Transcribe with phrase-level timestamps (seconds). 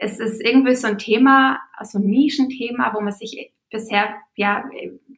[0.00, 4.64] es ist irgendwie so ein Thema, so ein Nischenthema, wo man sich bisher ja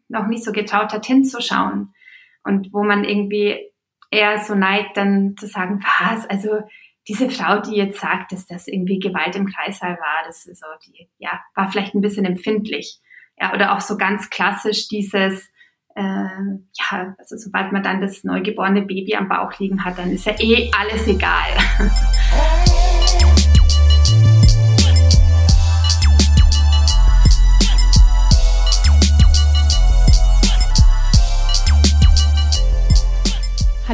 [0.09, 1.95] noch nicht so getraut hat, hinzuschauen.
[2.43, 3.71] Und wo man irgendwie
[4.11, 6.63] eher so neigt, dann zu sagen, was, also
[7.07, 10.67] diese Frau, die jetzt sagt, dass das irgendwie Gewalt im Kreißsaal war, das ist so,
[10.85, 13.01] die, ja, war vielleicht ein bisschen empfindlich.
[13.41, 15.49] Ja, oder auch so ganz klassisch dieses,
[15.95, 20.27] äh, ja, also sobald man dann das neugeborene Baby am Bauch liegen hat, dann ist
[20.27, 21.57] ja eh alles egal.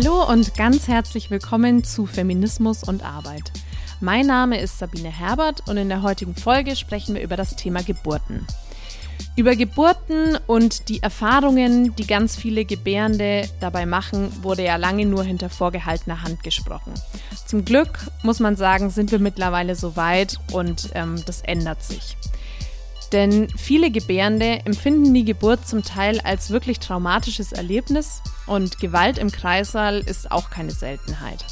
[0.00, 3.50] Hallo und ganz herzlich willkommen zu Feminismus und Arbeit.
[4.00, 7.82] Mein Name ist Sabine Herbert und in der heutigen Folge sprechen wir über das Thema
[7.82, 8.46] Geburten.
[9.34, 15.24] Über Geburten und die Erfahrungen, die ganz viele Gebärende dabei machen, wurde ja lange nur
[15.24, 16.94] hinter vorgehaltener Hand gesprochen.
[17.44, 22.16] Zum Glück, muss man sagen, sind wir mittlerweile so weit und ähm, das ändert sich.
[23.12, 29.30] Denn viele Gebärende empfinden die Geburt zum Teil als wirklich traumatisches Erlebnis und Gewalt im
[29.30, 31.44] Kreissaal ist auch keine Seltenheit.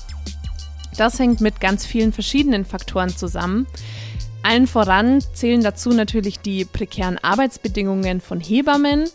[0.97, 3.67] Das hängt mit ganz vielen verschiedenen Faktoren zusammen.
[4.43, 9.09] Allen voran zählen dazu natürlich die prekären Arbeitsbedingungen von Hebammen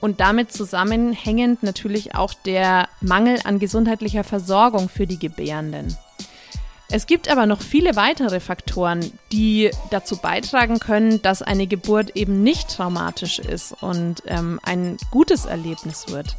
[0.00, 5.96] und damit zusammenhängend natürlich auch der Mangel an gesundheitlicher Versorgung für die Gebärenden.
[6.88, 12.42] Es gibt aber noch viele weitere Faktoren, die dazu beitragen können, dass eine Geburt eben
[12.42, 16.36] nicht traumatisch ist und ähm, ein gutes Erlebnis wird.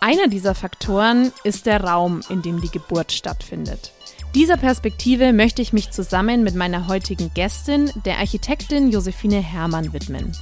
[0.00, 3.92] Einer dieser Faktoren ist der Raum, in dem die Geburt stattfindet.
[4.34, 10.32] Dieser Perspektive möchte ich mich zusammen mit meiner heutigen Gästin, der Architektin Josephine Hermann, widmen.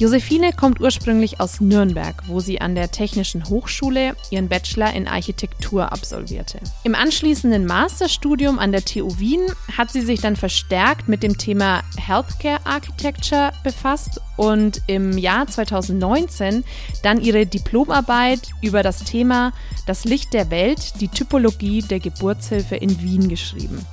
[0.00, 5.90] Josephine kommt ursprünglich aus Nürnberg, wo sie an der Technischen Hochschule ihren Bachelor in Architektur
[5.90, 6.60] absolvierte.
[6.84, 9.40] Im anschließenden Masterstudium an der TU Wien
[9.76, 16.62] hat sie sich dann verstärkt mit dem Thema Healthcare Architecture befasst und im Jahr 2019
[17.02, 19.52] dann ihre Diplomarbeit über das Thema
[19.88, 23.84] Das Licht der Welt, die Typologie der Geburtshilfe in Wien geschrieben.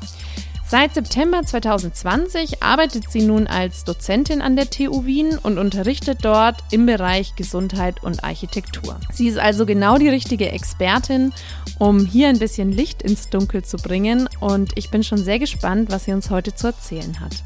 [0.68, 6.64] Seit September 2020 arbeitet sie nun als Dozentin an der TU Wien und unterrichtet dort
[6.72, 9.00] im Bereich Gesundheit und Architektur.
[9.14, 11.34] Sie ist also genau die richtige Expertin,
[11.78, 15.92] um hier ein bisschen Licht ins Dunkel zu bringen und ich bin schon sehr gespannt,
[15.92, 17.44] was sie uns heute zu erzählen hat.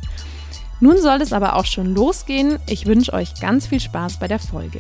[0.80, 2.58] Nun soll es aber auch schon losgehen.
[2.68, 4.80] Ich wünsche euch ganz viel Spaß bei der Folge.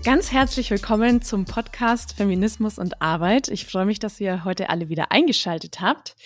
[0.00, 3.48] Ganz herzlich willkommen zum Podcast Feminismus und Arbeit.
[3.48, 6.16] Ich freue mich, dass ihr heute alle wieder eingeschaltet habt.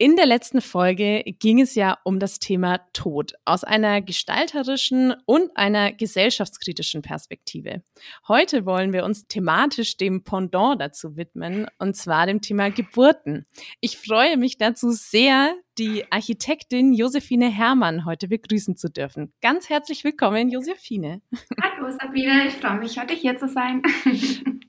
[0.00, 5.50] In der letzten Folge ging es ja um das Thema Tod aus einer gestalterischen und
[5.56, 7.82] einer gesellschaftskritischen Perspektive.
[8.28, 13.44] Heute wollen wir uns thematisch dem Pendant dazu widmen, und zwar dem Thema Geburten.
[13.80, 19.32] Ich freue mich dazu sehr, die Architektin Josephine Hermann heute begrüßen zu dürfen.
[19.40, 21.22] Ganz herzlich willkommen, Josephine.
[21.60, 23.82] Hallo Sabine, ich freue mich, heute hier zu sein.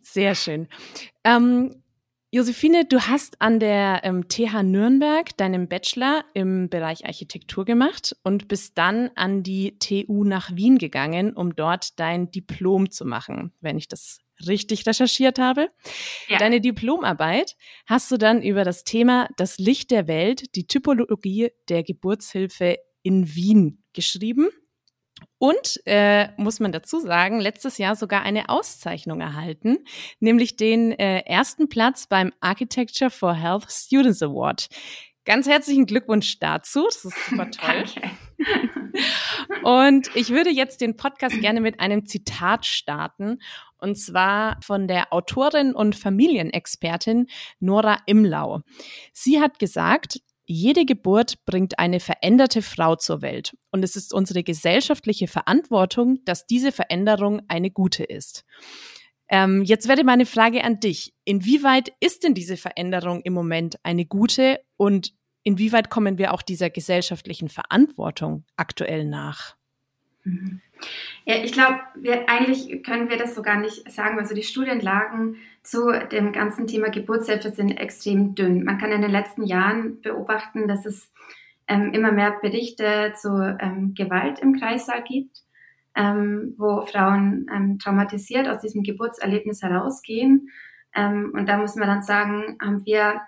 [0.02, 0.68] Sehr schön.
[1.24, 1.84] Ähm,
[2.32, 8.48] Josephine, du hast an der ähm, TH Nürnberg deinen Bachelor im Bereich Architektur gemacht und
[8.48, 13.80] bist dann an die TU nach Wien gegangen, um dort dein Diplom zu machen, wenn
[13.80, 15.70] ich das richtig recherchiert habe.
[16.28, 16.38] Ja.
[16.38, 17.56] Deine Diplomarbeit
[17.88, 23.34] hast du dann über das Thema Das Licht der Welt, die Typologie der Geburtshilfe in
[23.34, 24.50] Wien geschrieben.
[25.40, 29.78] Und äh, muss man dazu sagen, letztes Jahr sogar eine Auszeichnung erhalten,
[30.20, 34.68] nämlich den äh, ersten Platz beim Architecture for Health Students Award.
[35.26, 36.86] Ganz herzlichen Glückwunsch dazu.
[36.86, 37.86] Das ist super toll.
[39.64, 43.40] Und ich würde jetzt den Podcast gerne mit einem Zitat starten.
[43.78, 47.28] Und zwar von der Autorin und Familienexpertin
[47.60, 48.62] Nora Imlau.
[49.14, 50.20] Sie hat gesagt,
[50.50, 56.48] jede Geburt bringt eine veränderte Frau zur Welt und es ist unsere gesellschaftliche Verantwortung, dass
[56.48, 58.46] diese Veränderung eine gute ist.
[59.28, 61.14] Ähm, jetzt wäre meine Frage an dich.
[61.24, 66.72] Inwieweit ist denn diese Veränderung im Moment eine gute und inwieweit kommen wir auch dieser
[66.72, 69.56] gesellschaftlichen Verantwortung aktuell nach?
[70.24, 70.62] Mhm.
[71.26, 71.80] Ja, ich glaube,
[72.28, 74.18] eigentlich können wir das so gar nicht sagen.
[74.18, 78.64] Also die Studienlagen zu dem ganzen Thema Geburtshilfe sind extrem dünn.
[78.64, 81.12] Man kann in den letzten Jahren beobachten, dass es
[81.68, 85.44] ähm, immer mehr Berichte zu ähm, Gewalt im Kreissaal gibt,
[85.96, 90.50] ähm, wo Frauen ähm, traumatisiert aus diesem Geburtserlebnis herausgehen.
[90.96, 93.22] Ähm, und da muss man dann sagen, haben wir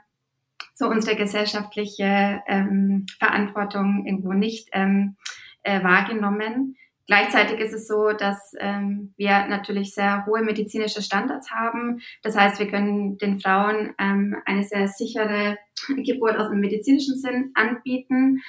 [0.73, 6.77] so unsere gesellschaftliche ähm, Verantwortung irgendwo nicht äh, wahrgenommen
[7.07, 12.01] Gleichzeitig ist es so, dass ähm, wir natürlich sehr hohe medizinische Standards haben.
[12.21, 15.57] Das heißt, wir können den Frauen ähm, eine sehr sichere
[15.87, 18.41] Geburt aus dem medizinischen Sinn anbieten.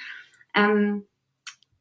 [0.55, 1.05] Ähm,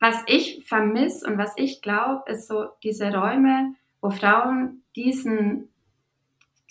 [0.00, 5.68] was ich vermisse und was ich glaube, ist so diese Räume, wo Frauen diesen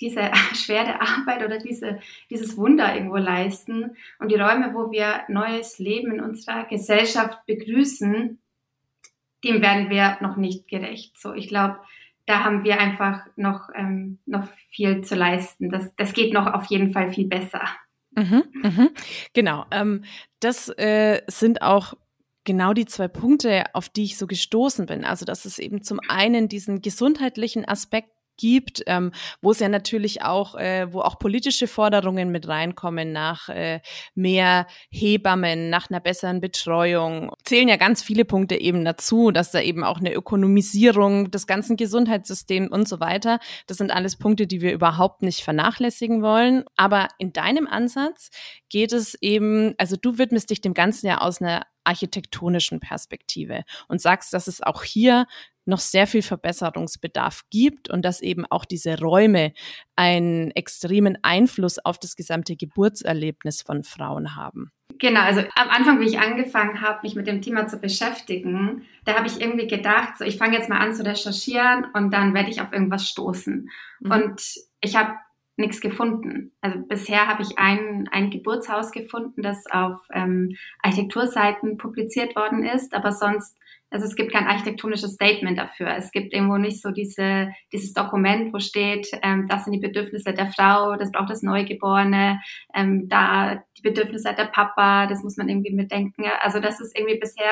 [0.01, 1.99] diese schwere Arbeit oder diese,
[2.29, 8.39] dieses Wunder irgendwo leisten und die Räume, wo wir neues Leben in unserer Gesellschaft begrüßen,
[9.43, 11.19] dem werden wir noch nicht gerecht.
[11.19, 11.79] So, ich glaube,
[12.25, 15.69] da haben wir einfach noch, ähm, noch viel zu leisten.
[15.69, 17.63] Das, das geht noch auf jeden Fall viel besser.
[18.11, 18.89] Mhm, mhm.
[19.33, 19.65] Genau.
[19.71, 20.03] Ähm,
[20.39, 21.93] das äh, sind auch
[22.43, 25.03] genau die zwei Punkte, auf die ich so gestoßen bin.
[25.05, 28.11] Also, dass es eben zum einen diesen gesundheitlichen Aspekt
[28.41, 29.11] gibt, ähm,
[29.41, 33.79] wo es ja natürlich auch, äh, wo auch politische Forderungen mit reinkommen nach äh,
[34.15, 37.31] mehr Hebammen, nach einer besseren Betreuung.
[37.45, 41.77] Zählen ja ganz viele Punkte eben dazu, dass da eben auch eine Ökonomisierung des ganzen
[41.77, 43.39] Gesundheitssystems und so weiter.
[43.67, 46.63] Das sind alles Punkte, die wir überhaupt nicht vernachlässigen wollen.
[46.75, 48.31] Aber in deinem Ansatz
[48.69, 54.01] geht es eben, also du widmest dich dem Ganzen ja aus einer architektonischen Perspektive und
[54.01, 55.25] sagst, dass es auch hier
[55.65, 59.53] noch sehr viel Verbesserungsbedarf gibt und dass eben auch diese Räume
[59.95, 64.71] einen extremen Einfluss auf das gesamte Geburtserlebnis von Frauen haben.
[64.99, 69.15] Genau, also am Anfang, wie ich angefangen habe, mich mit dem Thema zu beschäftigen, da
[69.15, 72.49] habe ich irgendwie gedacht, so ich fange jetzt mal an zu recherchieren und dann werde
[72.49, 73.69] ich auf irgendwas stoßen.
[73.99, 74.11] Mhm.
[74.11, 74.41] Und
[74.81, 75.13] ich habe
[75.61, 76.51] nichts gefunden.
[76.61, 82.93] Also bisher habe ich ein, ein Geburtshaus gefunden, das auf ähm, Architekturseiten publiziert worden ist,
[82.93, 83.57] aber sonst,
[83.89, 85.95] also es gibt kein architektonisches Statement dafür.
[85.95, 90.33] Es gibt irgendwo nicht so diese, dieses Dokument, wo steht, ähm, das sind die Bedürfnisse
[90.33, 92.41] der Frau, das braucht das Neugeborene,
[92.75, 96.25] ähm, da die Bedürfnisse der Papa, das muss man irgendwie mitdenken.
[96.41, 97.51] Also das ist irgendwie bisher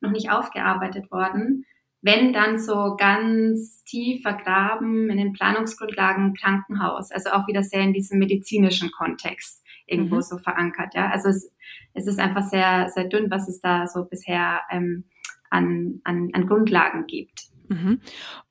[0.00, 1.64] noch nicht aufgearbeitet worden
[2.06, 7.92] wenn dann so ganz tief vergraben in den Planungsgrundlagen Krankenhaus, also auch wieder sehr in
[7.92, 10.22] diesem medizinischen Kontext irgendwo mhm.
[10.22, 10.94] so verankert.
[10.94, 11.52] Ja, also es,
[11.94, 15.04] es ist einfach sehr sehr dünn, was es da so bisher ähm,
[15.50, 17.48] an, an, an Grundlagen gibt.
[17.68, 18.00] Mhm.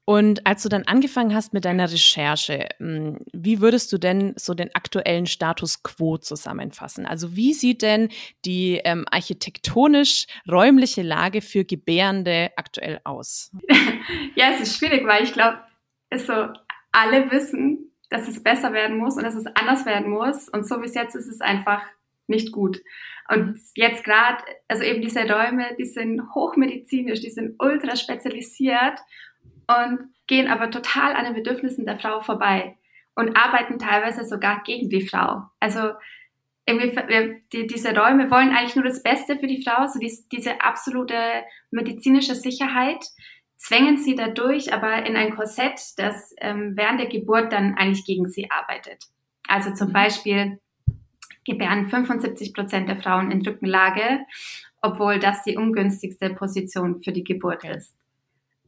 [0.07, 4.53] Und als du dann angefangen hast mit deiner Recherche, hm, wie würdest du denn so
[4.53, 7.07] den aktuellen Status quo zusammenfassen?
[7.07, 8.09] Also wie sieht denn
[8.45, 13.51] die ähm, architektonisch-räumliche Lage für Gebärende aktuell aus?
[14.35, 15.57] Ja, es ist schwierig, weil ich glaube,
[16.09, 16.33] es so,
[16.91, 20.47] alle wissen, dass es besser werden muss und dass es anders werden muss.
[20.49, 21.81] Und so bis jetzt ist es einfach
[22.27, 22.81] nicht gut.
[23.29, 23.59] Und mhm.
[23.75, 28.99] jetzt gerade, also eben diese Räume, die sind hochmedizinisch, die sind ultra spezialisiert
[29.67, 32.77] und gehen aber total an den Bedürfnissen der Frau vorbei
[33.15, 35.43] und arbeiten teilweise sogar gegen die Frau.
[35.59, 35.91] Also
[36.65, 40.61] irgendwie die, diese Räume wollen eigentlich nur das Beste für die Frau, so die, diese
[40.61, 41.15] absolute
[41.69, 43.05] medizinische Sicherheit,
[43.57, 48.27] zwängen sie dadurch aber in ein Korsett, das ähm, während der Geburt dann eigentlich gegen
[48.27, 49.05] sie arbeitet.
[49.47, 49.93] Also zum mhm.
[49.93, 50.59] Beispiel
[51.45, 54.25] gebären 75 Prozent der Frauen in Rückenlage,
[54.81, 57.95] obwohl das die ungünstigste Position für die Geburt ist.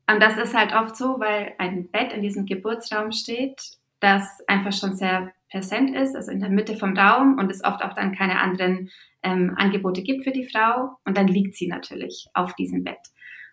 [0.09, 3.61] Und das ist halt oft so, weil ein Bett in diesem Geburtsraum steht,
[3.99, 7.83] das einfach schon sehr präsent ist, also in der Mitte vom Raum und es oft
[7.83, 8.89] auch dann keine anderen
[9.23, 10.97] ähm, Angebote gibt für die Frau.
[11.05, 12.99] Und dann liegt sie natürlich auf diesem Bett.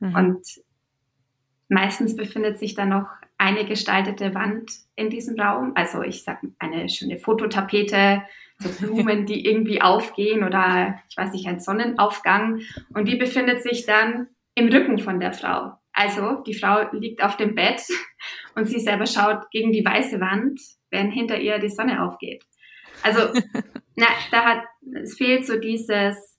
[0.01, 0.15] Mhm.
[0.15, 0.47] Und
[1.69, 3.09] meistens befindet sich dann noch
[3.39, 5.73] eine gestaltete Wand in diesem Raum.
[5.75, 8.23] Also ich sag eine schöne Fototapete,
[8.59, 12.61] so Blumen, die irgendwie aufgehen oder ich weiß nicht, ein Sonnenaufgang.
[12.95, 15.79] Und die befindet sich dann im Rücken von der Frau.
[15.95, 17.83] Also die Frau liegt auf dem Bett
[18.55, 20.61] und sie selber schaut gegen die weiße Wand,
[20.91, 22.45] während hinter ihr die Sonne aufgeht.
[23.03, 23.33] Also
[23.97, 24.65] na, da hat
[25.03, 26.39] es fehlt so dieses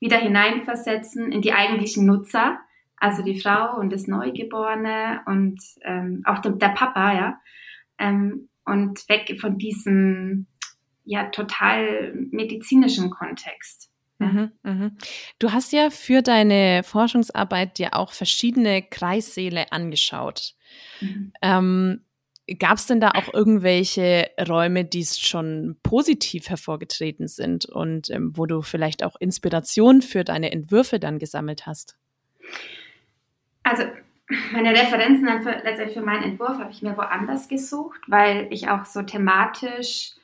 [0.00, 2.58] wieder hineinversetzen in die eigentlichen Nutzer,
[2.96, 7.40] also die Frau und das Neugeborene und ähm, auch der, der Papa, ja,
[7.98, 10.46] ähm, und weg von diesem
[11.04, 13.91] ja total medizinischen Kontext.
[14.22, 14.98] Mhm, mhm.
[15.38, 20.54] Du hast ja für deine Forschungsarbeit dir auch verschiedene Kreissäle angeschaut.
[21.00, 21.32] Mhm.
[21.42, 22.00] Ähm,
[22.58, 28.46] Gab es denn da auch irgendwelche Räume, die schon positiv hervorgetreten sind und ähm, wo
[28.46, 31.96] du vielleicht auch Inspiration für deine Entwürfe dann gesammelt hast?
[33.62, 33.84] Also
[34.52, 38.68] meine Referenzen dann für, letztendlich für meinen Entwurf habe ich mir woanders gesucht, weil ich
[38.68, 40.14] auch so thematisch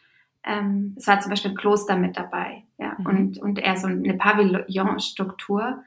[0.48, 3.06] ähm, es war zum Beispiel ein Kloster mit dabei, ja, mhm.
[3.06, 5.84] und, und eher so eine Pavillonstruktur,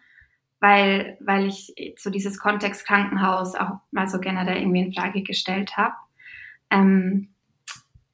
[0.61, 5.75] weil, weil ich so dieses Kontext Krankenhaus auch mal so generell irgendwie in Frage gestellt
[5.75, 5.95] habe.
[6.69, 7.29] Ähm,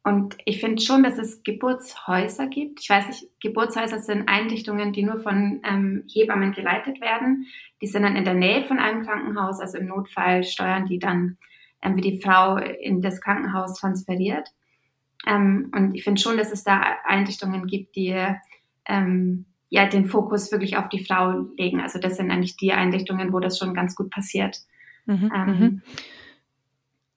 [0.03, 2.79] Und ich finde schon, dass es Geburtshäuser gibt.
[2.79, 7.47] Ich weiß nicht, Geburtshäuser sind Einrichtungen, die nur von ähm, Hebammen geleitet werden.
[7.81, 9.59] Die sind dann in der Nähe von einem Krankenhaus.
[9.59, 11.37] Also im Notfall steuern die dann,
[11.81, 14.47] ähm, wie die Frau in das Krankenhaus transferiert.
[15.25, 18.15] Ähm, und ich finde schon, dass es da Einrichtungen gibt, die
[18.85, 21.81] ähm, ja den Fokus wirklich auf die Frau legen.
[21.81, 24.57] Also das sind eigentlich die Einrichtungen, wo das schon ganz gut passiert.
[25.05, 25.81] Mhm, ähm, mhm.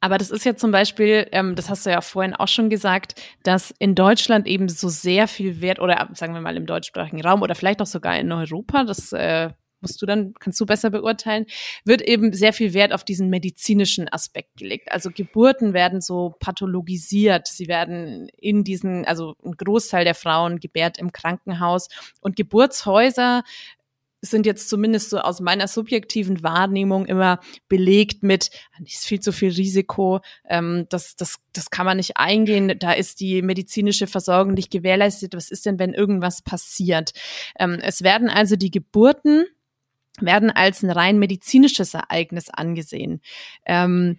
[0.00, 3.21] Aber das ist ja zum Beispiel, ähm, das hast du ja vorhin auch schon gesagt,
[3.42, 7.42] dass in Deutschland eben so sehr viel Wert, oder sagen wir mal im deutschsprachigen Raum
[7.42, 11.46] oder vielleicht auch sogar in Europa, das äh, musst du dann, kannst du besser beurteilen,
[11.84, 14.92] wird eben sehr viel Wert auf diesen medizinischen Aspekt gelegt.
[14.92, 17.49] Also Geburten werden so pathologisiert.
[17.49, 21.88] Sie werden in diesen, also ein Großteil der Frauen gebärt im Krankenhaus
[22.20, 23.42] und Geburtshäuser
[24.22, 28.50] sind jetzt zumindest so aus meiner subjektiven Wahrnehmung immer belegt mit,
[28.84, 33.20] ist viel zu viel Risiko, ähm, das, das, das kann man nicht eingehen, da ist
[33.20, 37.12] die medizinische Versorgung nicht gewährleistet, was ist denn, wenn irgendwas passiert?
[37.58, 39.46] Ähm, es werden also die Geburten,
[40.22, 43.20] werden als ein rein medizinisches Ereignis angesehen.
[43.66, 44.18] Ähm,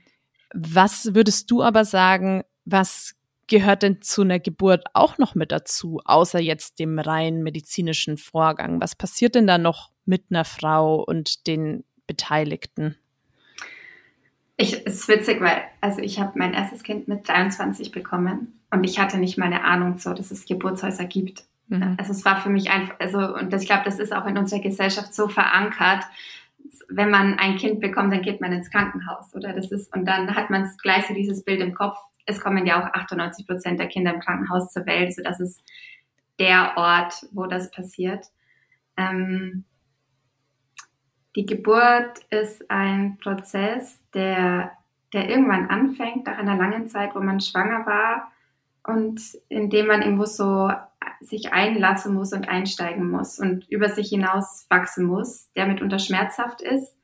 [0.54, 3.16] was würdest du aber sagen, was
[3.48, 8.82] gehört denn zu einer Geburt auch noch mit dazu, außer jetzt dem rein medizinischen Vorgang?
[8.82, 12.98] Was passiert denn da noch mit einer Frau und den Beteiligten?
[14.58, 18.84] Ich, es ist witzig, weil also ich habe mein erstes Kind mit 23 bekommen und
[18.84, 21.44] ich hatte nicht mal eine Ahnung, so, dass es Geburtshäuser gibt.
[21.72, 21.96] Mhm.
[21.98, 24.38] Also es war für mich einfach, also und das, ich glaube, das ist auch in
[24.38, 26.04] unserer Gesellschaft so verankert,
[26.90, 29.54] wenn man ein Kind bekommt, dann geht man ins Krankenhaus, oder?
[29.54, 32.82] Das ist, und dann hat man gleich so dieses Bild im Kopf, es kommen ja
[32.82, 35.16] auch 98 Prozent der Kinder im Krankenhaus zur Welt.
[35.16, 35.64] So, das ist
[36.40, 38.28] der Ort, wo das passiert.
[38.98, 39.64] Ähm,
[41.36, 44.72] die Geburt ist ein Prozess, der,
[45.14, 48.32] der irgendwann anfängt, nach einer langen Zeit, wo man schwanger war
[48.84, 50.70] und in dem man irgendwo so
[51.22, 56.62] sich einlassen muss und einsteigen muss und über sich hinaus wachsen muss, der mitunter schmerzhaft
[56.62, 56.98] ist,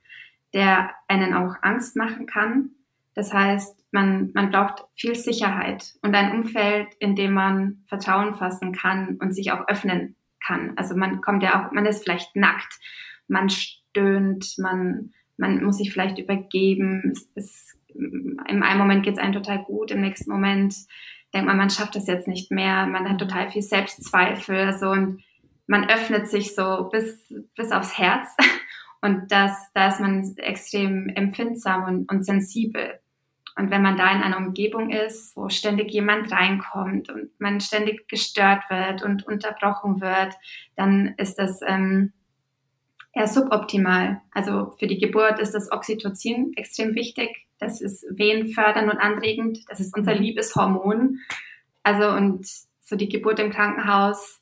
[0.54, 2.72] der einen auch Angst machen kann.
[3.14, 8.74] Das heißt, man, man braucht viel Sicherheit und ein Umfeld, in dem man Vertrauen fassen
[8.74, 10.74] kann und sich auch öffnen kann.
[10.76, 12.80] Also man kommt ja auch, man ist vielleicht nackt,
[13.28, 17.12] man stöhnt, man, man muss sich vielleicht übergeben.
[17.12, 20.76] Es, es, Im einen Moment geht es einem total gut, im nächsten Moment
[21.38, 25.24] denkt man, man schafft das jetzt nicht mehr, man hat total viel Selbstzweifel, so und
[25.68, 28.36] man öffnet sich so bis, bis aufs Herz.
[29.00, 33.00] Und das, da ist man extrem empfindsam und, und sensibel.
[33.56, 38.08] Und wenn man da in einer Umgebung ist, wo ständig jemand reinkommt und man ständig
[38.08, 40.34] gestört wird und unterbrochen wird,
[40.76, 42.12] dann ist das ähm,
[43.14, 44.20] eher suboptimal.
[44.32, 47.47] Also für die Geburt ist das Oxytocin extrem wichtig.
[47.60, 49.60] Das ist wehenfördernd und anregend.
[49.68, 50.22] Das ist unser mhm.
[50.22, 51.20] Liebeshormon.
[51.84, 52.46] Also und
[52.82, 54.42] so die Geburt im Krankenhaus.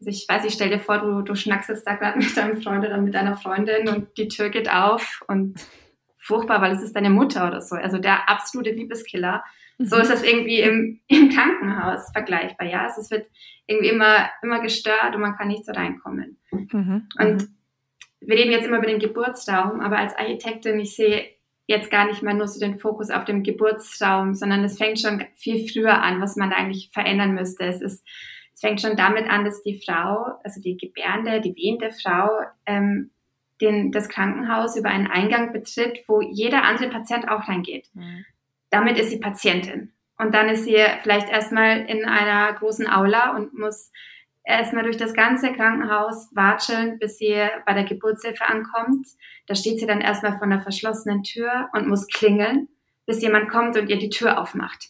[0.00, 2.84] Also ich weiß, ich stell dir vor, du, du schnackst da gerade mit deinem Freund
[2.84, 5.60] oder mit deiner Freundin und die Tür geht auf und
[6.16, 7.76] furchtbar, weil es ist deine Mutter oder so.
[7.76, 9.44] Also der absolute Liebeskiller.
[9.78, 9.84] Mhm.
[9.86, 12.66] So ist das irgendwie im, im Krankenhaus vergleichbar.
[12.66, 13.26] Ja, also es wird
[13.66, 16.38] irgendwie immer, immer gestört und man kann nicht so reinkommen.
[16.50, 17.08] Mhm.
[17.18, 17.56] Und mhm.
[18.20, 21.26] wir reden jetzt immer über den Geburtsraum, aber als Architektin, ich sehe
[21.66, 25.24] jetzt gar nicht mehr nur so den Fokus auf dem Geburtsraum, sondern es fängt schon
[25.34, 27.64] viel früher an, was man eigentlich verändern müsste.
[27.64, 28.06] Es ist,
[28.52, 32.28] es fängt schon damit an, dass die Frau, also die gebärende, die wehende Frau,
[32.66, 33.10] ähm,
[33.60, 37.88] den, das Krankenhaus über einen Eingang betritt, wo jeder andere Patient auch reingeht.
[37.94, 38.24] Mhm.
[38.70, 39.92] Damit ist sie Patientin.
[40.18, 43.90] Und dann ist sie vielleicht erstmal in einer großen Aula und muss
[44.44, 47.34] erstmal durch das ganze Krankenhaus watscheln, bis sie
[47.66, 49.06] bei der Geburtshilfe ankommt.
[49.46, 52.68] Da steht sie dann erstmal vor einer verschlossenen Tür und muss klingeln,
[53.06, 54.88] bis jemand kommt und ihr die Tür aufmacht.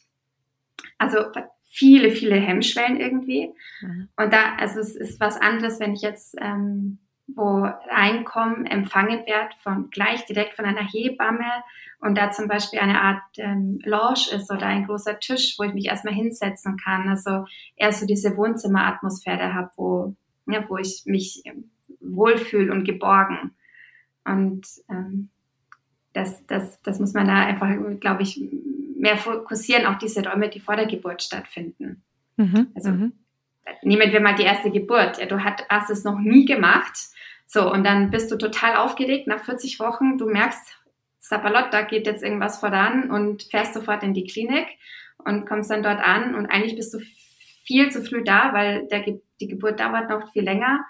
[0.99, 1.18] Also
[1.66, 3.52] viele, viele Hemmschwellen irgendwie.
[3.80, 4.08] Mhm.
[4.16, 9.54] Und da, also es ist was anderes, wenn ich jetzt ähm, wo reinkommen, empfangen wird
[9.62, 11.64] von gleich direkt von einer Hebamme
[12.00, 15.73] und da zum Beispiel eine Art ähm, Lounge ist oder ein großer Tisch, wo ich
[15.73, 17.09] mich erstmal hinsetzen kann.
[17.09, 20.14] Also eher so diese Wohnzimmeratmosphäre habe, wo,
[20.47, 21.43] ja, wo ich mich
[22.00, 23.54] wohlfühle und geborgen.
[24.25, 25.31] Und ähm,
[26.12, 27.69] das, das, das muss man da einfach,
[28.00, 28.40] glaube ich,
[28.97, 32.02] mehr fokussieren, auch diese Räume, die vor der Geburt stattfinden.
[32.37, 33.12] Mhm, also mhm.
[33.83, 35.18] Nehmen wir mal die erste Geburt.
[35.18, 37.14] Ja, du hast es noch nie gemacht
[37.47, 40.18] so, und dann bist du total aufgeregt nach 40 Wochen.
[40.18, 40.76] Du merkst,
[41.21, 44.66] Sapalot, da geht jetzt irgendwas voran und fährst sofort in die Klinik
[45.18, 46.99] und kommst dann dort an und eigentlich bist du
[47.64, 49.04] viel zu früh da, weil der,
[49.40, 50.85] die Geburt dauert noch viel länger.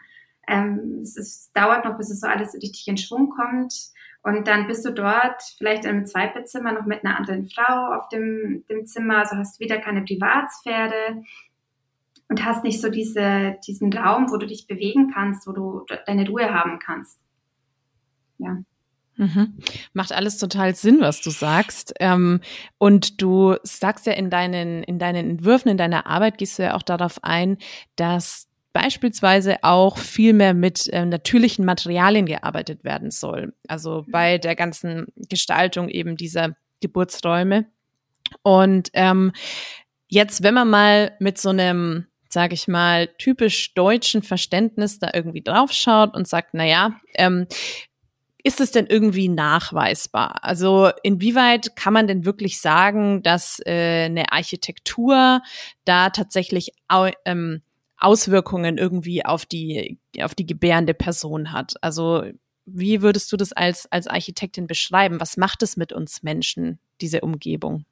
[0.49, 3.75] Ähm, es ist, dauert noch, bis es so alles richtig in Schwung kommt
[4.23, 8.09] Und dann bist du dort vielleicht in einem Zweibettzimmer noch mit einer anderen Frau auf
[8.09, 11.23] dem, dem Zimmer, also hast wieder keine Privatsphäre
[12.29, 16.29] und hast nicht so diese, diesen Raum, wo du dich bewegen kannst, wo du deine
[16.29, 17.21] Ruhe haben kannst.
[18.39, 18.59] Ja.
[19.17, 19.55] Mhm.
[19.93, 21.95] Macht alles total Sinn, was du sagst.
[22.01, 22.41] Ähm,
[22.79, 26.75] und du sagst ja in deinen, in deinen Entwürfen, in deiner Arbeit gehst du ja
[26.75, 27.59] auch darauf ein,
[27.97, 33.55] dass beispielsweise auch viel mehr mit äh, natürlichen Materialien gearbeitet werden soll.
[33.69, 34.11] Also mhm.
[34.11, 37.67] bei der ganzen Gestaltung eben dieser Geburtsräume.
[38.43, 39.33] Und ähm,
[40.09, 45.41] jetzt, wenn man mal mit so einem, sage ich mal, typisch deutschen Verständnis da irgendwie
[45.41, 47.47] draufschaut und sagt, na ja, ähm,
[48.43, 50.45] ist es denn irgendwie nachweisbar?
[50.45, 55.41] Also inwieweit kann man denn wirklich sagen, dass äh, eine Architektur
[55.87, 57.63] da tatsächlich au ähm,
[57.97, 61.73] Auswirkungen irgendwie auf die, auf die gebärende Person hat.
[61.81, 62.25] Also
[62.67, 65.21] wie würdest du das als, als Architektin beschreiben?
[65.21, 67.87] Was macht es mit uns Menschen, diese Umgebung?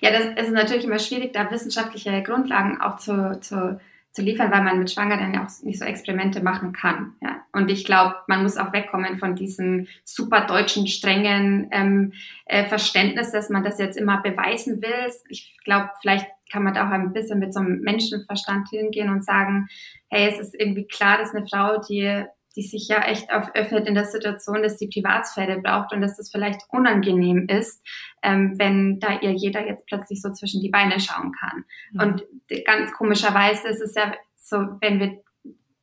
[0.00, 3.78] Ja, das ist natürlich immer schwierig, da wissenschaftliche Grundlagen auch zu, zu
[4.14, 7.14] zu liefern, weil man mit Schwanger ja auch nicht so Experimente machen kann.
[7.20, 7.44] Ja.
[7.52, 12.12] Und ich glaube, man muss auch wegkommen von diesem super deutschen, strengen ähm,
[12.46, 15.12] äh, Verständnis, dass man das jetzt immer beweisen will.
[15.28, 19.24] Ich glaube, vielleicht kann man da auch ein bisschen mit so einem Menschenverstand hingehen und
[19.24, 19.66] sagen,
[20.10, 22.24] hey, es ist irgendwie klar, dass eine Frau, die
[22.56, 26.16] die sich ja echt auf öffnet in der Situation, dass sie Privatsphäre braucht und dass
[26.16, 27.84] das vielleicht unangenehm ist,
[28.22, 31.64] ähm, wenn da ihr jeder jetzt plötzlich so zwischen die Beine schauen kann.
[31.92, 32.00] Mhm.
[32.00, 32.24] Und
[32.64, 35.24] ganz komischerweise ist es ja so, wenn wir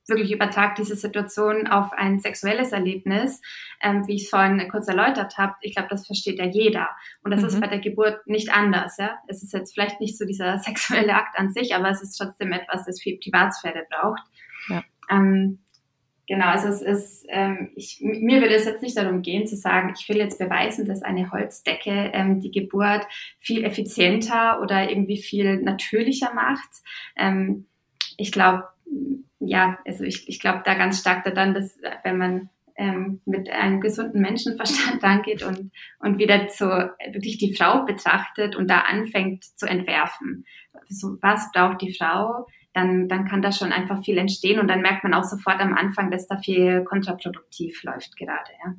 [0.07, 3.41] wirklich übertragt diese Situation auf ein sexuelles Erlebnis,
[3.81, 6.89] ähm, wie ich es vorhin kurz erläutert habe, ich glaube, das versteht ja jeder.
[7.23, 7.47] Und das mhm.
[7.47, 8.97] ist bei der Geburt nicht anders.
[8.97, 9.19] Ja?
[9.27, 12.51] Es ist jetzt vielleicht nicht so dieser sexuelle Akt an sich, aber es ist trotzdem
[12.51, 14.23] etwas, das viel Privatsphäre braucht.
[14.69, 14.83] Ja.
[15.09, 15.59] Ähm,
[16.31, 19.93] Genau, also es ist, ähm, ich, mir würde es jetzt nicht darum gehen zu sagen,
[19.99, 23.05] ich will jetzt beweisen, dass eine Holzdecke ähm, die Geburt
[23.37, 26.69] viel effizienter oder irgendwie viel natürlicher macht.
[27.17, 27.65] Ähm,
[28.15, 28.63] ich glaube,
[29.39, 33.81] ja, also ich, ich glaube da ganz stark daran, dass wenn man ähm, mit einem
[33.81, 36.63] gesunden Menschenverstand angeht und, und wieder zu,
[37.11, 40.45] wirklich die Frau betrachtet und da anfängt zu entwerfen.
[40.87, 42.47] So, was braucht die Frau?
[42.73, 45.73] Dann, dann kann da schon einfach viel entstehen und dann merkt man auch sofort am
[45.73, 48.73] Anfang, dass da viel kontraproduktiv läuft gerade, ja.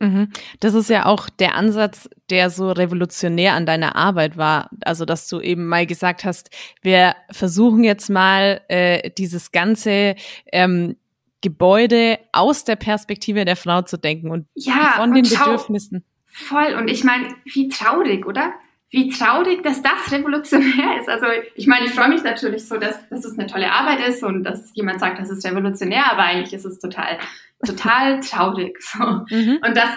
[0.00, 0.28] Mhm.
[0.60, 4.68] Das ist ja auch der Ansatz, der so revolutionär an deiner Arbeit war.
[4.84, 6.50] Also, dass du eben mal gesagt hast,
[6.82, 10.16] wir versuchen jetzt mal äh, dieses ganze
[10.52, 10.96] ähm,
[11.42, 16.04] Gebäude aus der Perspektive der Frau zu denken und ja, von den Bedürfnissen.
[16.26, 16.74] Voll.
[16.74, 18.52] Und ich meine, wie traurig, oder?
[18.94, 21.08] Wie traurig, dass das revolutionär ist.
[21.08, 24.22] Also ich meine, ich freue mich natürlich so, dass, dass es eine tolle Arbeit ist
[24.22, 27.18] und dass jemand sagt, das ist revolutionär, aber eigentlich ist es total,
[27.66, 28.80] total traurig.
[28.80, 29.04] So.
[29.28, 29.58] Mhm.
[29.66, 29.90] Und das,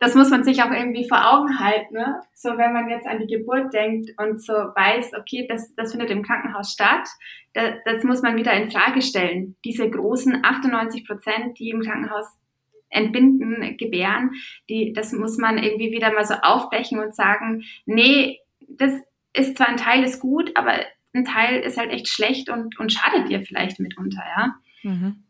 [0.00, 1.94] das muss man sich auch irgendwie vor Augen halten.
[1.94, 2.20] Ne?
[2.34, 6.10] So, wenn man jetzt an die Geburt denkt und so weiß, okay, das, das findet
[6.10, 7.08] im Krankenhaus statt,
[7.54, 9.56] das, das muss man wieder in Frage stellen.
[9.64, 12.26] Diese großen 98 Prozent, die im Krankenhaus
[12.92, 14.32] entbinden, gebären,
[14.68, 18.92] die, das muss man irgendwie wieder mal so aufbrechen und sagen, nee, das
[19.34, 20.74] ist zwar ein Teil ist gut, aber
[21.14, 24.54] ein Teil ist halt echt schlecht und, und schadet dir vielleicht mitunter, ja.
[24.82, 25.24] Mhm.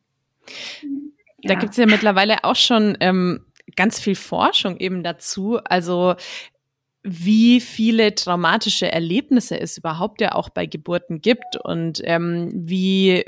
[1.44, 1.59] Da ja.
[1.59, 3.44] gibt es ja mittlerweile auch schon ähm,
[3.77, 5.59] ganz viel Forschung eben dazu.
[5.64, 6.14] Also
[7.03, 13.25] wie viele traumatische Erlebnisse es überhaupt ja auch bei Geburten gibt und ähm, wie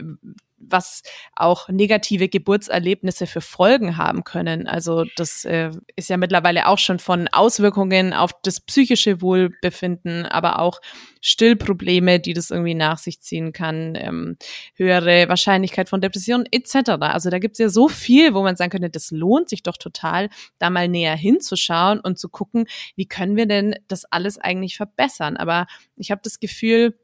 [0.68, 1.02] was
[1.34, 4.66] auch negative Geburtserlebnisse für Folgen haben können.
[4.66, 10.58] Also das äh, ist ja mittlerweile auch schon von Auswirkungen auf das psychische Wohlbefinden, aber
[10.58, 10.80] auch
[11.20, 14.36] Stillprobleme, die das irgendwie nach sich ziehen kann, ähm,
[14.74, 16.90] höhere Wahrscheinlichkeit von Depressionen etc.
[17.00, 19.78] Also da gibt es ja so viel, wo man sagen könnte, das lohnt sich doch
[19.78, 24.76] total, da mal näher hinzuschauen und zu gucken, wie können wir denn das alles eigentlich
[24.76, 25.38] verbessern.
[25.38, 26.94] Aber ich habe das Gefühl,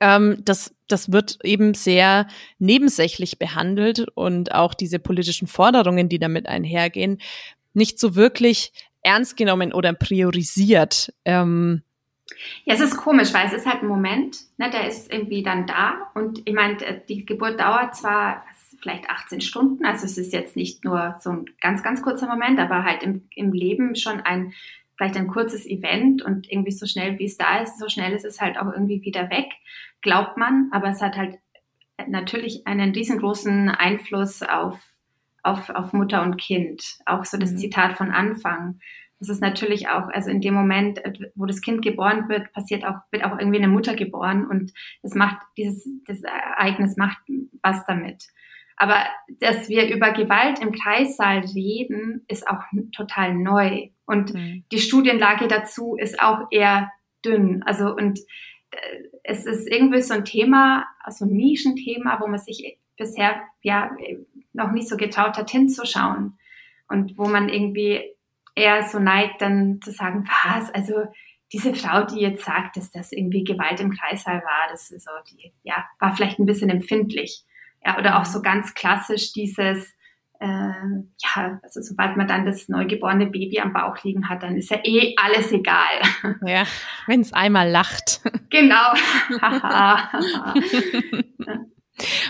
[0.00, 2.26] ähm, das, das wird eben sehr
[2.58, 7.18] nebensächlich behandelt und auch diese politischen Forderungen, die damit einhergehen,
[7.74, 11.12] nicht so wirklich ernst genommen oder priorisiert.
[11.24, 11.82] Ähm,
[12.64, 15.66] ja, es ist komisch, weil es ist halt ein Moment, ne, der ist irgendwie dann
[15.66, 16.76] da und ich meine,
[17.08, 18.44] die Geburt dauert zwar
[18.80, 22.58] vielleicht 18 Stunden, also es ist jetzt nicht nur so ein ganz, ganz kurzer Moment,
[22.58, 24.52] aber halt im, im Leben schon ein
[24.96, 28.24] vielleicht ein kurzes Event und irgendwie so schnell wie es da ist, so schnell ist
[28.24, 29.48] es halt auch irgendwie wieder weg,
[30.00, 31.38] glaubt man, aber es hat halt
[32.08, 34.78] natürlich einen riesengroßen Einfluss auf,
[35.42, 36.98] auf, auf Mutter und Kind.
[37.06, 37.58] Auch so das mhm.
[37.58, 38.80] Zitat von Anfang.
[39.18, 41.00] Das ist natürlich auch, also in dem Moment,
[41.34, 45.14] wo das Kind geboren wird, passiert auch, wird auch irgendwie eine Mutter geboren und das
[45.14, 47.18] macht, dieses, das Ereignis macht
[47.62, 48.26] was damit.
[48.76, 48.98] Aber
[49.40, 52.62] dass wir über Gewalt im Kreissaal reden, ist auch
[52.94, 53.88] total neu.
[54.06, 54.64] Und mhm.
[54.72, 56.90] die Studienlage dazu ist auch eher
[57.24, 57.62] dünn.
[57.64, 58.20] Also, und
[58.70, 58.76] äh,
[59.24, 63.90] es ist irgendwie so ein Thema, so ein Nischenthema, wo man sich bisher ja
[64.52, 66.38] noch nicht so getraut hat, hinzuschauen.
[66.88, 68.14] Und wo man irgendwie
[68.54, 70.94] eher so neigt, dann zu sagen, was, also
[71.52, 75.10] diese Frau, die jetzt sagt, dass das irgendwie Gewalt im Kreißsaal war, das ist so,
[75.30, 77.44] die, ja, war vielleicht ein bisschen empfindlich.
[77.84, 79.94] Ja, oder auch so ganz klassisch dieses,
[80.40, 84.70] äh, ja, also sobald man dann das neugeborene Baby am Bauch liegen hat, dann ist
[84.70, 85.76] ja eh alles egal.
[86.46, 86.64] Ja,
[87.06, 88.20] wenn es einmal lacht.
[88.50, 88.94] Genau.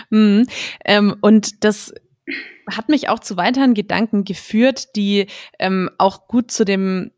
[0.09, 0.47] mhm.
[0.83, 1.93] ähm, und das
[2.69, 5.27] hat mich auch zu weiteren Gedanken geführt, die
[5.59, 7.11] ähm, auch gut zu dem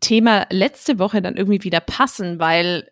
[0.00, 2.90] Thema letzte Woche dann irgendwie wieder passen, weil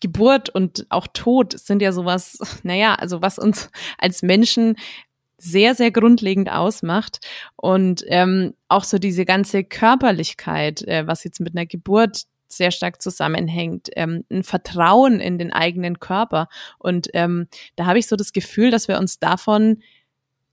[0.00, 4.76] Geburt und auch Tod sind ja sowas, naja, also was uns als Menschen
[5.40, 7.26] sehr, sehr grundlegend ausmacht.
[7.56, 13.00] Und ähm, auch so diese ganze Körperlichkeit, äh, was jetzt mit einer Geburt sehr stark
[13.00, 16.48] zusammenhängt, ähm, ein Vertrauen in den eigenen Körper.
[16.78, 19.82] Und ähm, da habe ich so das Gefühl, dass wir uns davon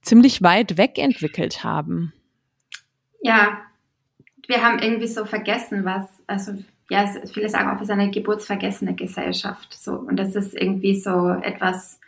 [0.02, 2.14] ziemlich weit weg entwickelt haben.
[3.22, 3.62] Ja,
[4.48, 6.54] wir haben irgendwie so vergessen, was, also
[6.90, 9.74] ja, viele sagen auch, wir sind eine geburtsvergessene Gesellschaft.
[9.74, 12.00] So, und das ist irgendwie so etwas,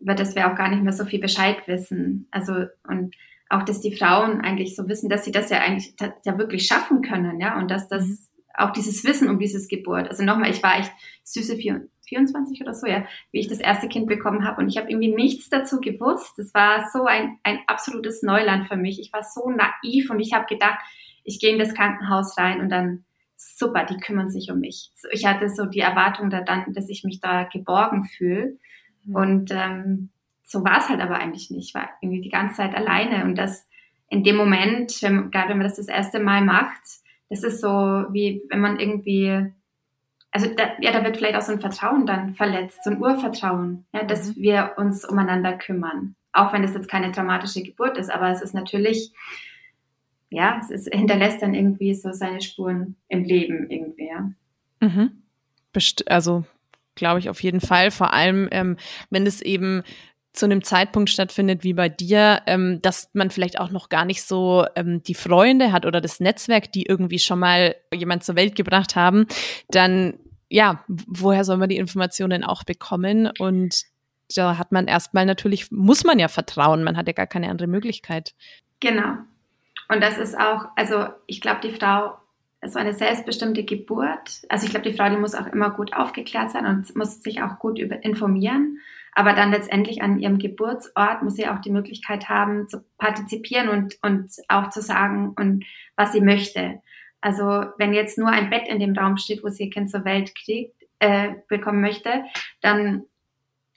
[0.00, 2.28] über das wir auch gar nicht mehr so viel Bescheid wissen.
[2.30, 3.14] Also, und
[3.48, 7.02] auch, dass die Frauen eigentlich so wissen, dass sie das ja eigentlich ja wirklich schaffen
[7.02, 8.16] können, ja, und dass das mhm.
[8.54, 10.08] auch dieses Wissen um dieses Geburt.
[10.08, 10.92] Also nochmal, ich war echt
[11.24, 14.90] süße 24 oder so, ja, wie ich das erste Kind bekommen habe und ich habe
[14.90, 16.34] irgendwie nichts dazu gewusst.
[16.36, 19.00] Das war so ein, ein absolutes Neuland für mich.
[19.00, 20.78] Ich war so naiv und ich habe gedacht,
[21.24, 23.04] ich gehe in das Krankenhaus rein und dann
[23.36, 24.90] super, die kümmern sich um mich.
[25.12, 28.58] Ich hatte so die Erwartung da dann, dass ich mich da geborgen fühle.
[29.08, 29.14] Mhm.
[29.14, 30.08] Und ähm,
[30.44, 31.68] so war es halt aber eigentlich nicht.
[31.68, 33.24] Ich war irgendwie die ganze Zeit alleine.
[33.24, 33.66] Und das
[34.08, 36.82] in dem Moment, wenn, gerade wenn man das das erste Mal macht,
[37.28, 39.52] das ist so wie wenn man irgendwie,
[40.30, 43.84] also da, ja, da wird vielleicht auch so ein Vertrauen dann verletzt, so ein Urvertrauen,
[43.92, 44.42] ja, dass mhm.
[44.42, 46.14] wir uns umeinander kümmern.
[46.32, 49.12] Auch wenn es jetzt keine dramatische Geburt ist, aber es ist natürlich
[50.30, 54.30] ja, es ist, hinterlässt dann irgendwie so seine Spuren im Leben irgendwie, ja.
[54.80, 55.22] Mhm.
[55.72, 56.44] Best also
[56.98, 58.76] glaube ich auf jeden Fall, vor allem ähm,
[59.10, 59.82] wenn es eben
[60.32, 64.22] zu einem Zeitpunkt stattfindet wie bei dir, ähm, dass man vielleicht auch noch gar nicht
[64.22, 68.54] so ähm, die Freunde hat oder das Netzwerk, die irgendwie schon mal jemand zur Welt
[68.54, 69.26] gebracht haben,
[69.68, 73.30] dann ja, woher soll man die Informationen auch bekommen?
[73.38, 73.82] Und
[74.34, 77.68] da hat man erstmal natürlich, muss man ja vertrauen, man hat ja gar keine andere
[77.68, 78.34] Möglichkeit.
[78.80, 79.18] Genau.
[79.88, 82.16] Und das ist auch, also ich glaube, die Frau,
[82.66, 86.50] so eine selbstbestimmte Geburt, also ich glaube, die Frau, die muss auch immer gut aufgeklärt
[86.50, 88.78] sein und muss sich auch gut über, informieren.
[89.12, 93.98] Aber dann letztendlich an ihrem Geburtsort muss sie auch die Möglichkeit haben, zu partizipieren und,
[94.02, 95.64] und auch zu sagen, und
[95.96, 96.80] was sie möchte.
[97.20, 97.44] Also
[97.78, 100.34] wenn jetzt nur ein Bett in dem Raum steht, wo sie ihr Kind zur Welt
[100.34, 102.24] kriegt, äh, bekommen möchte,
[102.60, 103.04] dann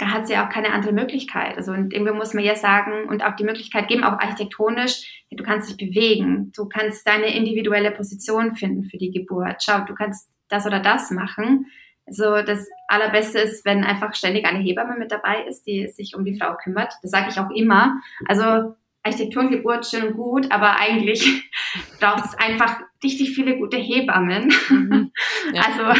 [0.01, 1.57] da hat sie auch keine andere Möglichkeit.
[1.57, 5.43] Also und irgendwie muss man ja sagen und auch die Möglichkeit geben, auch architektonisch, du
[5.43, 9.61] kannst dich bewegen, du kannst deine individuelle Position finden für die Geburt.
[9.61, 11.67] Schau, du kannst das oder das machen.
[12.07, 16.25] Also das Allerbeste ist, wenn einfach ständig eine Hebamme mit dabei ist, die sich um
[16.25, 16.93] die Frau kümmert.
[17.03, 18.01] Das sage ich auch immer.
[18.27, 21.47] Also Architektur und Geburt schön und gut, aber eigentlich
[21.99, 24.51] braucht es einfach richtig viele gute Hebammen.
[24.67, 25.11] Mhm.
[25.53, 25.63] Ja.
[25.63, 25.99] Also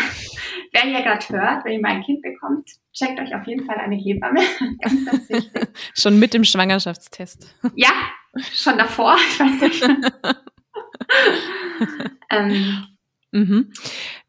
[0.71, 3.77] wer hier gerade hört, wenn ihr mal ein Kind bekommt, checkt euch auf jeden Fall
[3.77, 4.41] eine Hebamme.
[4.79, 5.67] ganz, ganz wichtig.
[5.95, 7.55] Schon mit dem Schwangerschaftstest.
[7.75, 7.91] Ja,
[8.53, 9.17] schon davor.
[9.17, 9.83] Ich weiß nicht.
[12.31, 12.83] ähm,
[13.31, 13.73] mhm.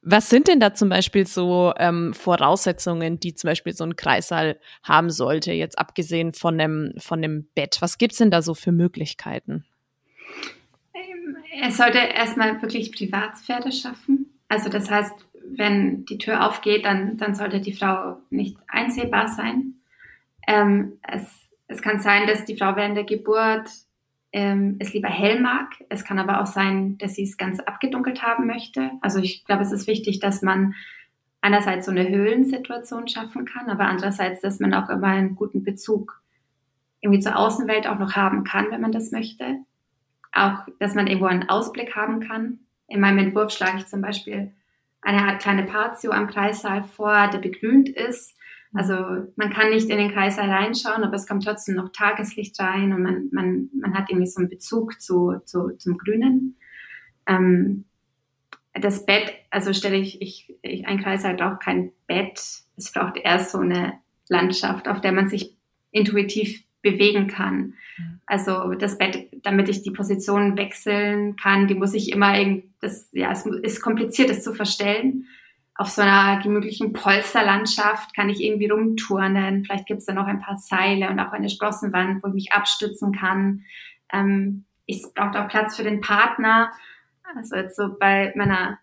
[0.03, 4.59] Was sind denn da zum Beispiel so ähm, Voraussetzungen, die zum Beispiel so ein Kreissaal
[4.83, 7.77] haben sollte, jetzt abgesehen von dem, von dem Bett?
[7.81, 9.65] Was gibt's denn da so für Möglichkeiten?
[10.95, 14.41] Ähm, es sollte erstmal wirklich Privatsphäre schaffen.
[14.49, 15.15] Also das heißt,
[15.49, 19.75] wenn die Tür aufgeht, dann, dann sollte die Frau nicht einsehbar sein.
[20.47, 23.69] Ähm, es, es kann sein, dass die Frau während der Geburt
[24.33, 25.69] ähm, es lieber hell mag.
[25.89, 28.91] Es kann aber auch sein, dass sie es ganz abgedunkelt haben möchte.
[29.01, 30.75] Also ich glaube, es ist wichtig, dass man
[31.41, 36.23] einerseits so eine Höhlensituation schaffen kann, aber andererseits, dass man auch immer einen guten Bezug
[37.01, 39.59] irgendwie zur Außenwelt auch noch haben kann, wenn man das möchte.
[40.33, 42.61] Auch, dass man irgendwo einen Ausblick haben kann.
[42.87, 44.53] In meinem Entwurf schlage ich zum Beispiel
[45.03, 48.37] eine Art kleine Patio am Kreissaal vor, der begrünt ist.
[48.73, 48.95] Also
[49.37, 53.03] man kann nicht in den Kreissaal reinschauen, aber es kommt trotzdem noch Tageslicht rein und
[53.03, 56.57] man, man, man hat irgendwie so einen Bezug zu, zu, zum Grünen.
[57.27, 57.85] Ähm,
[58.73, 62.41] das Bett, also stelle ich, ich, ich ein Kreissaal braucht kein Bett.
[62.77, 63.95] Es braucht erst so eine
[64.29, 65.59] Landschaft, auf der man sich
[65.91, 67.75] intuitiv bewegen kann.
[68.27, 73.09] Also das Bett, damit ich die Position wechseln kann, die muss ich immer irgendwie, das,
[73.13, 75.27] ja, es ist kompliziert, das zu verstellen.
[75.75, 79.65] Auf so einer gemütlichen Polsterlandschaft kann ich irgendwie rumturnen.
[79.65, 82.53] Vielleicht gibt es da noch ein paar Seile und auch eine Sprossenwand, wo ich mich
[82.53, 83.65] abstützen kann.
[84.13, 86.71] Ähm, es braucht auch Platz für den Partner.
[87.35, 88.79] Also jetzt so bei meiner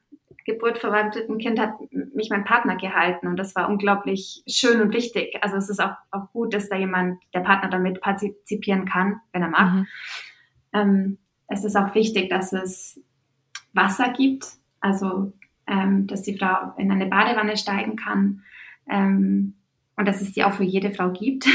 [0.49, 5.37] Geburt verwandten Kind hat mich mein Partner gehalten und das war unglaublich schön und wichtig.
[5.41, 9.43] Also es ist auch, auch gut, dass da jemand, der Partner damit partizipieren kann, wenn
[9.43, 9.73] er mag.
[9.73, 9.87] Mhm.
[10.73, 12.99] Ähm, es ist auch wichtig, dass es
[13.73, 14.45] Wasser gibt,
[14.79, 15.33] also
[15.67, 18.43] ähm, dass die Frau in eine Badewanne steigen kann
[18.89, 19.55] ähm,
[19.97, 21.45] und dass es die auch für jede Frau gibt.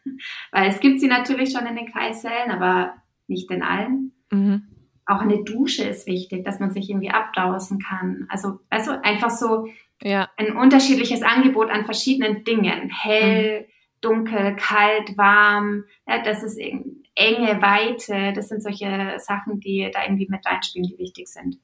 [0.52, 2.94] Weil es gibt sie natürlich schon in den Kreissälen, aber
[3.26, 4.12] nicht in allen.
[4.30, 4.73] Mhm
[5.06, 8.26] auch eine Dusche ist wichtig, dass man sich irgendwie abdausen kann.
[8.28, 9.68] Also, also einfach so
[10.02, 10.28] ja.
[10.36, 12.90] ein unterschiedliches Angebot an verschiedenen Dingen.
[12.90, 13.64] Hell, mhm.
[14.00, 18.32] dunkel, kalt, warm, ja, das ist enge, Weite.
[18.34, 21.58] Das sind solche Sachen, die da irgendwie mit reinspielen, die wichtig sind.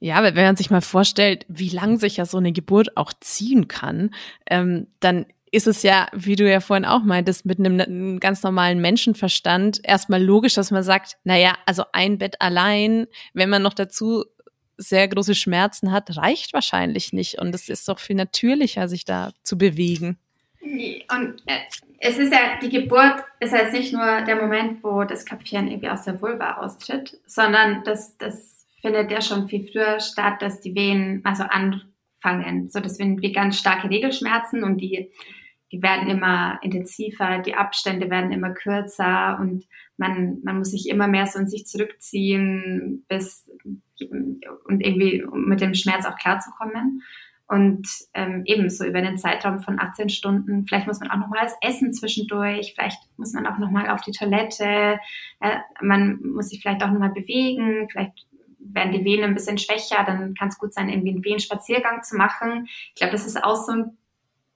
[0.00, 3.68] Ja, wenn man sich mal vorstellt, wie lang sich ja so eine Geburt auch ziehen
[3.68, 4.10] kann,
[4.50, 8.80] ähm, dann ist es ja, wie du ja vorhin auch meintest, mit einem ganz normalen
[8.80, 14.24] Menschenverstand erstmal logisch, dass man sagt, naja, also ein Bett allein, wenn man noch dazu
[14.76, 17.38] sehr große Schmerzen hat, reicht wahrscheinlich nicht.
[17.38, 20.18] Und es ist doch viel natürlicher, sich da zu bewegen.
[20.60, 21.60] Und äh,
[22.00, 25.68] es ist ja, die Geburt ist ja jetzt nicht nur der Moment, wo das Köpfchen
[25.68, 30.60] irgendwie aus der Vulva austritt, sondern das, das findet ja schon viel früher statt, dass
[30.60, 32.68] die Venen also anfangen.
[32.70, 35.10] So, das sind wie ganz starke Regelschmerzen und die
[35.74, 39.64] die werden immer intensiver, die Abstände werden immer kürzer und
[39.96, 43.50] man, man muss sich immer mehr so in sich zurückziehen, bis
[44.00, 47.02] und irgendwie mit dem Schmerz auch klarzukommen.
[47.46, 50.64] Und ähm, ebenso über den Zeitraum von 18 Stunden.
[50.66, 54.12] Vielleicht muss man auch nochmal das Essen zwischendurch, vielleicht muss man auch nochmal auf die
[54.12, 54.98] Toilette,
[55.40, 58.26] äh, man muss sich vielleicht auch nochmal bewegen, vielleicht
[58.58, 62.16] werden die Venen ein bisschen schwächer, dann kann es gut sein, irgendwie einen Venenspaziergang zu
[62.16, 62.66] machen.
[62.66, 63.98] Ich glaube, das ist auch so ein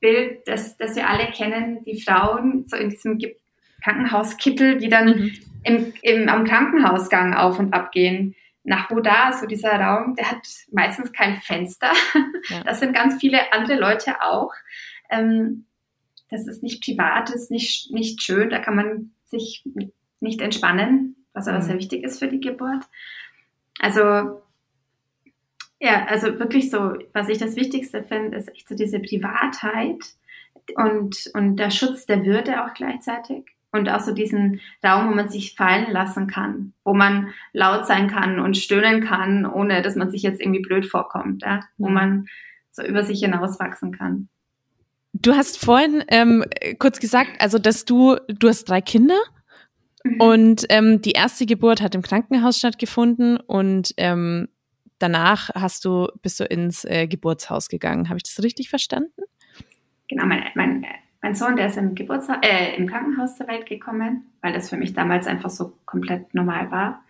[0.01, 3.19] Bild, das, das wir alle kennen, die Frauen so in diesem
[3.83, 5.33] Krankenhauskittel, die dann mhm.
[5.65, 8.35] im, im, am Krankenhausgang auf und ab gehen.
[8.65, 11.93] Nach wo da, so dieser Raum, der hat meistens kein Fenster.
[12.51, 12.63] Ja.
[12.65, 14.53] Das sind ganz viele andere Leute auch.
[15.11, 15.65] Ähm,
[16.31, 19.65] das ist nicht privat, das ist nicht, nicht schön, da kann man sich
[20.21, 21.63] nicht entspannen, was aber mhm.
[21.63, 22.85] sehr wichtig ist für die Geburt.
[23.79, 24.43] Also
[25.81, 30.03] ja, also wirklich so, was ich das Wichtigste finde, ist echt so diese Privatheit
[30.75, 33.45] und, und der Schutz der Würde auch gleichzeitig.
[33.71, 38.09] Und auch so diesen Raum, wo man sich fallen lassen kann, wo man laut sein
[38.09, 41.61] kann und stöhnen kann, ohne dass man sich jetzt irgendwie blöd vorkommt, ja?
[41.77, 42.27] wo man
[42.71, 44.29] so über sich hinauswachsen kann.
[45.13, 46.45] Du hast vorhin ähm,
[46.79, 49.19] kurz gesagt, also dass du, du hast drei Kinder
[50.03, 50.21] mhm.
[50.21, 54.49] und ähm, die erste Geburt hat im Krankenhaus stattgefunden und ähm,
[54.99, 58.09] danach hast du, bist du ins äh, Geburtshaus gegangen.
[58.09, 59.23] Habe ich das richtig verstanden?
[60.09, 60.87] Genau, mein, mein,
[61.23, 64.77] mein Sohn, der ist im, Geburtshaus, äh, im Krankenhaus zur Welt gekommen, weil das für
[64.77, 67.05] mich damals einfach so komplett normal war.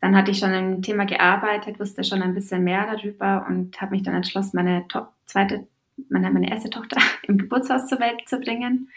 [0.00, 3.92] Dann hatte ich schon ein Thema gearbeitet, wusste schon ein bisschen mehr darüber und habe
[3.92, 5.66] mich dann entschlossen, meine to zweite,
[6.08, 8.90] meine, meine erste Tochter im Geburtshaus zur Welt zu bringen.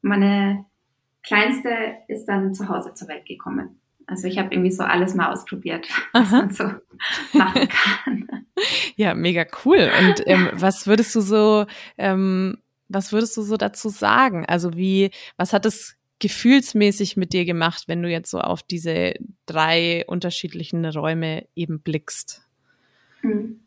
[0.00, 0.64] Meine
[1.22, 1.70] kleinste
[2.08, 3.80] ist dann zu Hause zur Welt gekommen.
[4.06, 6.36] Also ich habe irgendwie so alles mal ausprobiert, was Aha.
[6.36, 6.64] man so
[7.32, 7.68] machen
[8.04, 8.46] kann.
[8.96, 9.90] Ja, mega cool.
[10.00, 11.66] Und ähm, was würdest du so,
[11.98, 14.44] ähm, was würdest du so dazu sagen?
[14.46, 19.14] Also wie, was hat es gefühlsmäßig mit dir gemacht, wenn du jetzt so auf diese
[19.46, 22.42] drei unterschiedlichen Räume eben blickst?
[23.22, 23.60] Hm.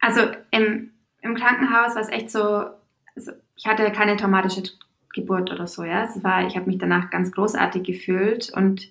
[0.00, 2.64] Also im, im Krankenhaus war es echt so,
[3.14, 4.62] also ich hatte keine traumatische
[5.12, 6.04] Geburt oder so, ja.
[6.04, 8.88] Es war, ich habe mich danach ganz großartig gefühlt und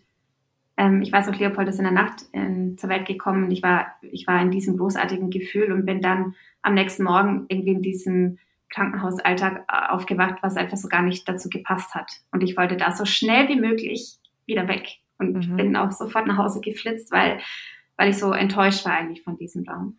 [0.81, 3.61] ähm, ich weiß auch, Leopold ist in der Nacht in, zur Welt gekommen und ich
[3.61, 7.83] war, ich war in diesem großartigen Gefühl und bin dann am nächsten Morgen irgendwie in
[7.83, 8.39] diesem
[8.69, 12.11] Krankenhausalltag äh, aufgewacht, was einfach so gar nicht dazu gepasst hat.
[12.31, 14.15] Und ich wollte da so schnell wie möglich
[14.47, 14.87] wieder weg
[15.19, 15.55] und mhm.
[15.55, 17.39] bin auch sofort nach Hause geflitzt, weil,
[17.95, 19.97] weil ich so enttäuscht war eigentlich von diesem Raum.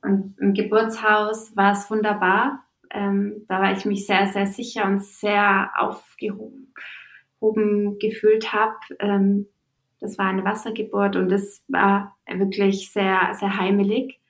[0.00, 2.62] Und im Geburtshaus war es wunderbar.
[2.90, 6.68] Ähm, da war ich mich sehr, sehr sicher und sehr aufgehoben
[7.98, 8.76] gefühlt habe.
[9.00, 9.48] Ähm,
[10.04, 14.20] das war eine Wassergeburt und es war wirklich sehr, sehr heimelig.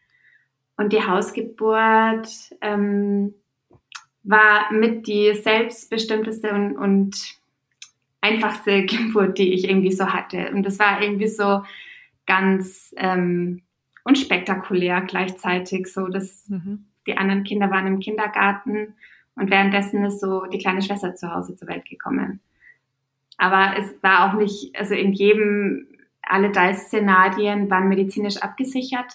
[0.77, 2.29] Und die Hausgeburt
[2.61, 3.35] ähm,
[4.23, 7.41] war mit die selbstbestimmteste und, und
[8.21, 10.51] einfachste Geburt, die ich irgendwie so hatte.
[10.53, 11.65] Und das war irgendwie so
[12.25, 13.63] ganz ähm,
[14.05, 16.87] unspektakulär gleichzeitig, so dass mhm.
[17.07, 18.95] die anderen Kinder waren im Kindergarten
[19.35, 22.41] und währenddessen ist so die kleine Schwester zu Hause zur Welt gekommen.
[23.37, 25.89] Aber es war auch nicht, also in jedem,
[26.23, 29.13] alle drei Szenarien waren medizinisch abgesichert.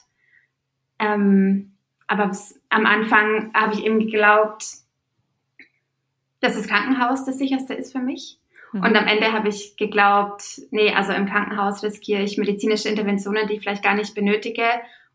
[1.00, 1.74] Ähm,
[2.08, 2.32] aber
[2.70, 4.66] am Anfang habe ich eben geglaubt,
[6.42, 8.40] dass das Krankenhaus das sicherste ist für mich.
[8.74, 8.84] Mhm.
[8.84, 13.56] Und am Ende habe ich geglaubt, nee, also im Krankenhaus riskiere ich medizinische Interventionen, die
[13.56, 14.66] ich vielleicht gar nicht benötige.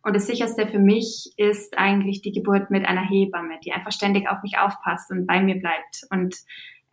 [0.02, 4.28] Und das sicherste für mich ist eigentlich die Geburt mit einer Hebamme, die einfach ständig
[4.28, 6.06] auf mich aufpasst und bei mir bleibt.
[6.10, 6.36] Und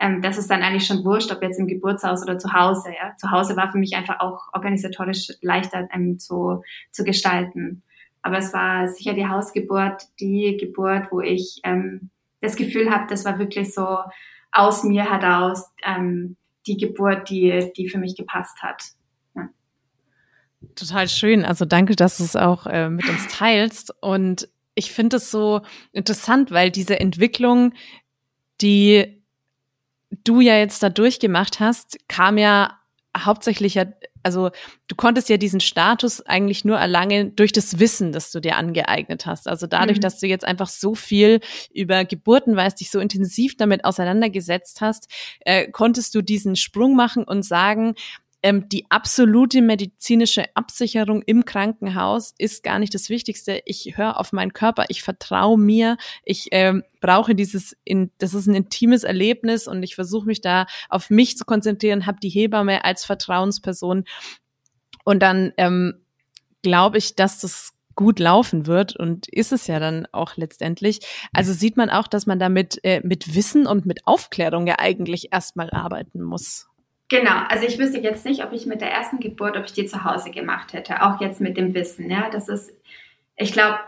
[0.02, 2.90] ähm, das ist dann eigentlich schon wurscht, ob jetzt im Geburtshaus oder zu Hause.
[2.90, 3.16] Ja?
[3.18, 7.84] Zu Hause war für mich einfach auch organisatorisch leichter ähm, zu, zu gestalten.
[8.24, 12.10] Aber es war sicher die Hausgeburt, die Geburt, wo ich ähm,
[12.42, 14.00] das Gefühl habe, das war wirklich so
[14.52, 16.36] aus mir heraus ähm,
[16.68, 18.84] die Geburt, die, die für mich gepasst hat.
[20.76, 21.44] Total schön.
[21.44, 23.94] Also danke, dass du es auch äh, mit uns teilst.
[24.02, 25.62] Und ich finde es so
[25.92, 27.74] interessant, weil diese Entwicklung,
[28.62, 29.21] die
[30.24, 32.78] du ja jetzt da durchgemacht hast, kam ja
[33.18, 33.86] hauptsächlich ja,
[34.24, 34.52] also
[34.88, 39.26] du konntest ja diesen Status eigentlich nur erlangen durch das Wissen, das du dir angeeignet
[39.26, 39.48] hast.
[39.48, 40.02] Also dadurch, mhm.
[40.02, 41.42] dass du jetzt einfach so viel
[41.74, 45.10] über Geburten weißt, dich so intensiv damit auseinandergesetzt hast,
[45.42, 47.96] äh, konntest du diesen Sprung machen und sagen,
[48.44, 53.62] ähm, die absolute medizinische Absicherung im Krankenhaus ist gar nicht das Wichtigste.
[53.66, 58.48] Ich höre auf meinen Körper, ich vertraue mir, ich ähm, brauche dieses, in, das ist
[58.48, 62.84] ein intimes Erlebnis und ich versuche mich da auf mich zu konzentrieren, habe die Hebamme
[62.84, 64.06] als Vertrauensperson
[65.04, 66.06] und dann ähm,
[66.62, 71.02] glaube ich, dass das gut laufen wird und ist es ja dann auch letztendlich.
[71.34, 75.34] Also sieht man auch, dass man damit äh, mit Wissen und mit Aufklärung ja eigentlich
[75.34, 76.71] erstmal arbeiten muss.
[77.12, 79.86] Genau, also ich wüsste jetzt nicht, ob ich mit der ersten Geburt, ob ich die
[79.86, 82.10] zu Hause gemacht hätte, auch jetzt mit dem Wissen.
[82.10, 82.72] Ja, das ist,
[83.36, 83.80] ich glaube,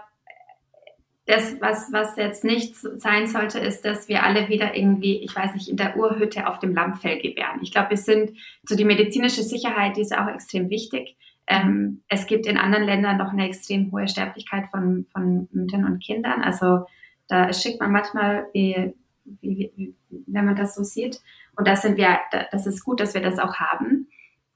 [1.26, 5.54] das, was, was jetzt nicht sein sollte, ist, dass wir alle wieder irgendwie, ich weiß
[5.54, 7.62] nicht, in der Urhütte auf dem Lammfell gebären.
[7.62, 8.32] Ich glaube, wir sind,
[8.68, 11.16] so die medizinische Sicherheit, die ist auch extrem wichtig.
[11.48, 16.04] Ähm, es gibt in anderen Ländern noch eine extrem hohe Sterblichkeit von, von Müttern und
[16.04, 16.42] Kindern.
[16.42, 16.88] Also
[17.30, 18.94] da schickt man manchmal, wie,
[19.40, 19.96] wie, wie,
[20.28, 21.22] wenn man das so sieht,
[21.56, 22.20] und das sind wir,
[22.52, 24.08] das ist gut, dass wir das auch haben.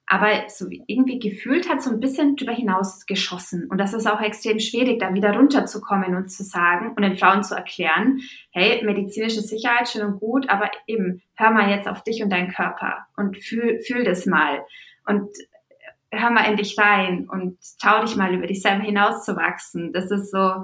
[0.09, 3.67] Aber so irgendwie gefühlt hat so ein bisschen drüber hinaus geschossen.
[3.69, 7.43] Und das ist auch extrem schwierig, da wieder runterzukommen und zu sagen und den Frauen
[7.43, 12.23] zu erklären, hey, medizinische Sicherheit schön und gut, aber eben, hör mal jetzt auf dich
[12.23, 14.63] und deinen Körper und fühl, fühl das mal.
[15.05, 15.27] Und
[16.09, 19.91] hör mal in dich rein und trau dich mal über dich selber hinauszuwachsen.
[19.91, 20.63] Das ist so,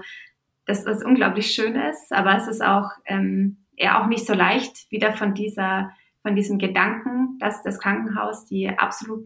[0.65, 5.13] das ist unglaublich Schönes, aber es ist auch ähm, ja auch nicht so leicht, wieder
[5.13, 5.91] von dieser
[6.23, 9.23] von diesem Gedanken, dass das Krankenhaus die absolut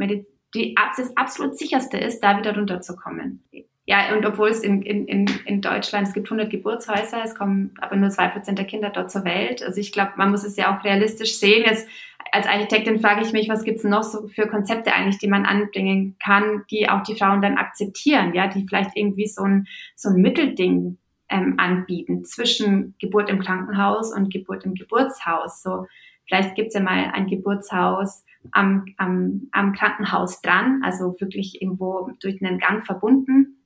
[0.53, 3.43] die das absolut sicherste ist, da wieder runterzukommen.
[3.89, 7.95] Ja, und obwohl es in, in, in Deutschland, es gibt 100 Geburtshäuser, es kommen aber
[7.95, 9.63] nur zwei Prozent der Kinder dort zur Welt.
[9.63, 11.63] Also ich glaube, man muss es ja auch realistisch sehen.
[11.65, 11.87] Jetzt,
[12.33, 15.45] als Architektin frage ich mich, was gibt es noch so für Konzepte eigentlich, die man
[15.45, 20.09] anbringen kann, die auch die Frauen dann akzeptieren, ja, die vielleicht irgendwie so ein, so
[20.09, 20.97] ein Mittelding
[21.29, 25.61] ähm, anbieten zwischen Geburt im Krankenhaus und Geburt im Geburtshaus.
[25.61, 25.87] So,
[26.27, 32.11] Vielleicht gibt es ja mal ein Geburtshaus am, am, am Krankenhaus dran, also wirklich irgendwo
[32.19, 33.63] durch einen Gang verbunden.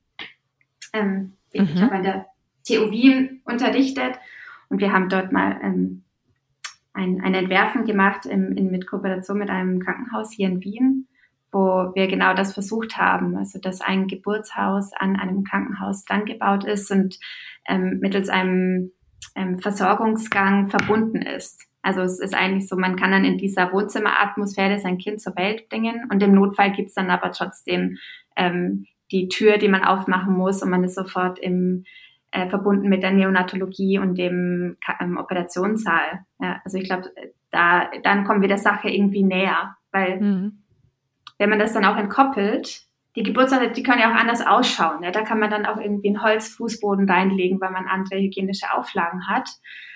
[0.94, 1.64] Ähm, mhm.
[1.64, 2.26] Ich habe an der
[2.68, 4.20] TU Wien unterrichtet
[4.70, 6.04] und wir haben dort mal ähm,
[6.94, 11.08] ein, ein Entwerfen gemacht im, in, mit Kooperation mit einem Krankenhaus hier in Wien,
[11.52, 16.64] wo wir genau das versucht haben, also dass ein Geburtshaus an einem Krankenhaus dran gebaut
[16.64, 17.18] ist und
[17.68, 18.92] ähm, mittels einem
[19.36, 21.71] ähm, Versorgungsgang verbunden ist.
[21.82, 25.68] Also es ist eigentlich so, man kann dann in dieser Wohnzimmeratmosphäre sein Kind zur Welt
[25.70, 27.98] bringen und im Notfall gibt's dann aber trotzdem
[28.36, 31.84] ähm, die Tür, die man aufmachen muss und man ist sofort im,
[32.32, 36.26] äh, verbunden mit der Neonatologie und dem ähm, Operationssaal.
[36.40, 37.10] Ja, also ich glaube,
[37.50, 40.64] da dann kommen wir der Sache irgendwie näher, weil mhm.
[41.38, 45.04] wenn man das dann auch entkoppelt, die Geburtshäuser, die können ja auch anders ausschauen.
[45.04, 45.12] Ja?
[45.12, 49.50] Da kann man dann auch irgendwie einen Holzfußboden reinlegen, weil man andere hygienische Auflagen hat.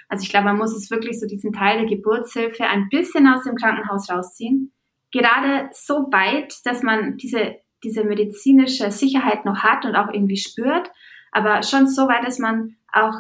[0.10, 3.44] Also ich glaube, man muss es wirklich so diesen Teil der Geburtshilfe ein bisschen aus
[3.44, 4.72] dem Krankenhaus rausziehen.
[5.12, 10.92] Gerade so weit, dass man diese, diese medizinische Sicherheit noch hat und auch irgendwie spürt,
[11.32, 13.16] aber schon so weit, dass man auch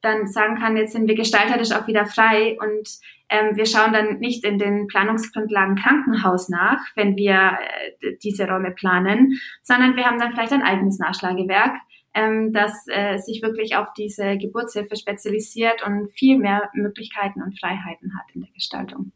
[0.00, 2.88] dann sagen kann, jetzt sind wir gestalterisch auch wieder frei und
[3.28, 7.58] ähm, wir schauen dann nicht in den Planungsgrundlagen Krankenhaus nach, wenn wir
[8.00, 11.74] äh, diese Räume planen, sondern wir haben dann vielleicht ein eigenes Nachschlagewerk,
[12.18, 18.12] ähm, das äh, sich wirklich auf diese Geburtshilfe spezialisiert und viel mehr Möglichkeiten und Freiheiten
[18.18, 19.12] hat in der Gestaltung.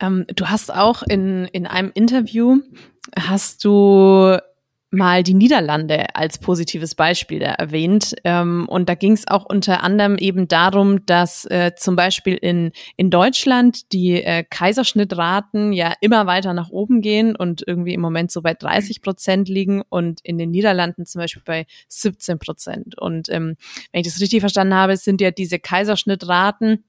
[0.00, 2.58] Ähm, du hast auch in, in einem Interview,
[3.16, 4.38] hast du
[4.90, 8.14] mal die Niederlande als positives Beispiel erwähnt.
[8.24, 12.72] Ähm, und da ging es auch unter anderem eben darum, dass äh, zum Beispiel in,
[12.96, 18.30] in Deutschland die äh, Kaiserschnittraten ja immer weiter nach oben gehen und irgendwie im Moment
[18.30, 22.98] so bei 30 Prozent liegen und in den Niederlanden zum Beispiel bei 17 Prozent.
[22.98, 23.56] Und ähm,
[23.92, 26.84] wenn ich das richtig verstanden habe, sind ja diese Kaiserschnittraten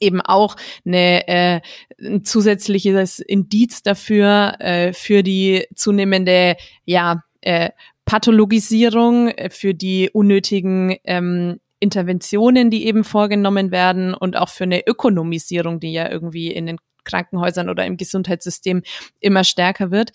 [0.00, 1.60] eben auch eine, äh,
[2.02, 7.70] ein zusätzliches Indiz dafür, äh, für die zunehmende, ja, äh,
[8.04, 14.84] Pathologisierung, äh, für die unnötigen ähm, Interventionen, die eben vorgenommen werden und auch für eine
[14.84, 18.82] Ökonomisierung, die ja irgendwie in den Krankenhäusern oder im Gesundheitssystem
[19.20, 20.10] immer stärker wird.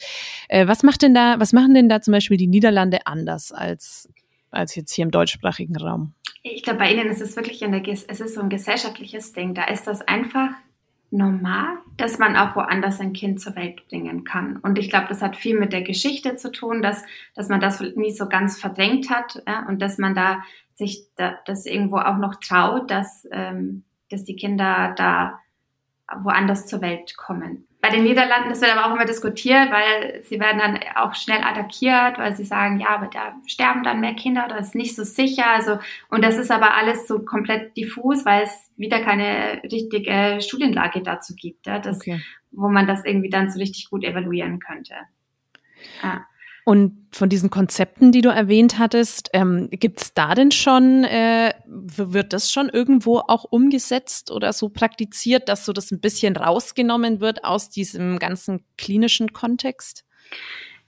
[0.49, 4.09] Äh, was macht denn da, was machen denn da zum Beispiel die Niederlande anders als,
[4.49, 6.13] als jetzt hier im deutschsprachigen Raum?
[6.43, 9.53] Ich glaube, bei Ihnen ist es wirklich eine, es ist so ein gesellschaftliches Ding.
[9.53, 10.49] Da ist das einfach
[11.11, 14.57] normal, dass man auch woanders ein Kind zur Welt bringen kann.
[14.57, 17.03] Und ich glaube, das hat viel mit der Geschichte zu tun, dass,
[17.35, 20.41] dass man das nie so ganz verdrängt hat ja, und dass man da
[20.73, 25.39] sich da, das irgendwo auch noch traut, dass, ähm, dass die Kinder da
[26.23, 27.67] woanders zur Welt kommen.
[27.81, 31.41] Bei den Niederlanden, das wird aber auch immer diskutiert, weil sie werden dann auch schnell
[31.43, 35.03] attackiert, weil sie sagen, ja, aber da sterben dann mehr Kinder, das ist nicht so
[35.03, 35.47] sicher.
[35.47, 35.79] Also,
[36.09, 41.33] und das ist aber alles so komplett diffus, weil es wieder keine richtige Studienlage dazu
[41.35, 42.21] gibt, ja, das, okay.
[42.51, 44.93] wo man das irgendwie dann so richtig gut evaluieren könnte.
[46.03, 46.25] Ja.
[46.71, 51.53] Und von diesen Konzepten, die du erwähnt hattest, ähm, gibt es da denn schon, äh,
[51.65, 57.19] wird das schon irgendwo auch umgesetzt oder so praktiziert, dass so das ein bisschen rausgenommen
[57.19, 60.05] wird aus diesem ganzen klinischen Kontext?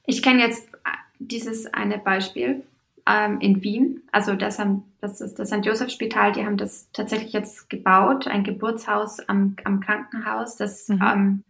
[0.05, 2.63] Ich kenne jetzt äh, dieses eine Beispiel
[3.05, 4.03] ähm, in Wien.
[4.13, 5.65] Also das, haben, das ist das St.
[5.65, 11.01] Joseph Spital, die haben das tatsächlich jetzt gebaut, ein Geburtshaus am, am Krankenhaus, das mhm.
[11.05, 11.43] ähm,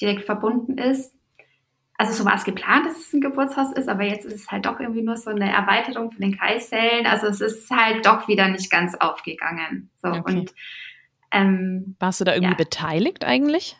[0.00, 1.12] direkt verbunden ist
[2.00, 4.64] also so war es geplant, dass es ein Geburtshaus ist, aber jetzt ist es halt
[4.64, 7.04] doch irgendwie nur so eine Erweiterung von den Kreissälen.
[7.04, 9.90] Also es ist halt doch wieder nicht ganz aufgegangen.
[10.00, 10.38] So okay.
[10.38, 10.54] und
[11.30, 12.56] ähm, warst du da irgendwie ja.
[12.56, 13.76] beteiligt eigentlich?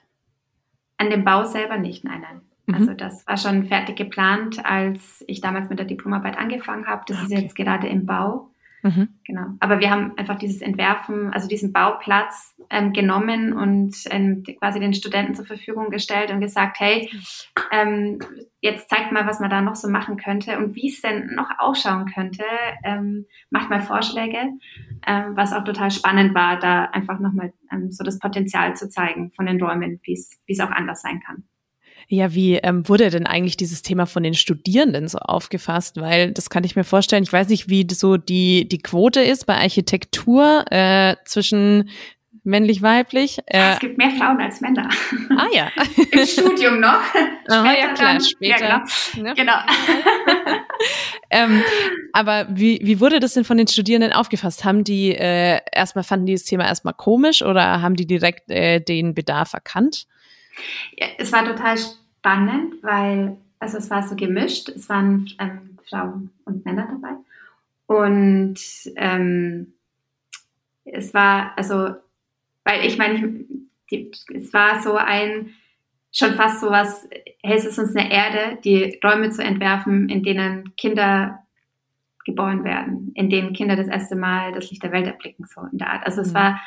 [0.99, 2.43] An dem Bau selber nicht, nein, nein.
[2.67, 2.75] Mhm.
[2.75, 7.05] Also das war schon fertig geplant, als ich damals mit der Diplomarbeit angefangen habe.
[7.07, 7.25] Das okay.
[7.25, 8.51] ist jetzt gerade im Bau.
[8.83, 9.09] Mhm.
[9.25, 9.47] Genau.
[9.61, 14.95] Aber wir haben einfach dieses Entwerfen, also diesen Bauplatz ähm, genommen und ähm, quasi den
[14.95, 17.11] Studenten zur Verfügung gestellt und gesagt, hey,
[17.73, 18.19] ähm,
[18.61, 21.51] jetzt zeigt mal, was man da noch so machen könnte und wie es denn noch
[21.59, 22.45] ausschauen könnte.
[22.85, 24.39] Ähm, macht mal Vorschläge,
[25.07, 29.31] ähm, was auch total spannend war, da einfach nochmal ähm, so das Potenzial zu zeigen
[29.33, 31.45] von den Räumen, wie es auch anders sein kann.
[32.13, 36.01] Ja, wie ähm, wurde denn eigentlich dieses Thema von den Studierenden so aufgefasst?
[36.01, 37.23] Weil das kann ich mir vorstellen.
[37.23, 41.89] Ich weiß nicht, wie so die, die Quote ist bei Architektur äh, zwischen
[42.43, 43.39] männlich-weiblich.
[43.47, 44.89] Äh, es gibt mehr Frauen als Männer.
[45.39, 45.71] Ah ja.
[46.11, 46.99] Im Studium noch.
[47.49, 48.21] Aha, ja klar, dann.
[48.21, 48.67] später.
[48.67, 48.85] Ja,
[49.15, 49.35] genau.
[49.37, 49.55] genau.
[51.31, 51.63] ähm,
[52.13, 54.65] aber wie, wie wurde das denn von den Studierenden aufgefasst?
[54.65, 58.81] Haben die äh, erstmal, fanden die das Thema erstmal komisch oder haben die direkt äh,
[58.81, 60.09] den Bedarf erkannt?
[60.97, 66.31] Ja, es war total spannend, weil, also es war so gemischt, es waren ähm, Frauen
[66.45, 67.17] und Männer dabei.
[67.87, 68.59] Und
[68.97, 69.73] ähm,
[70.85, 71.95] es war, also,
[72.65, 73.45] weil ich meine,
[73.91, 75.51] es war so ein,
[76.13, 77.09] schon fast so was,
[77.43, 81.45] hey, es ist uns eine Erde, die Räume zu entwerfen, in denen Kinder
[82.25, 85.79] geboren werden, in denen Kinder das erste Mal das Licht der Welt erblicken, so in
[85.79, 86.07] der Art.
[86.07, 86.27] Also mhm.
[86.27, 86.61] es war,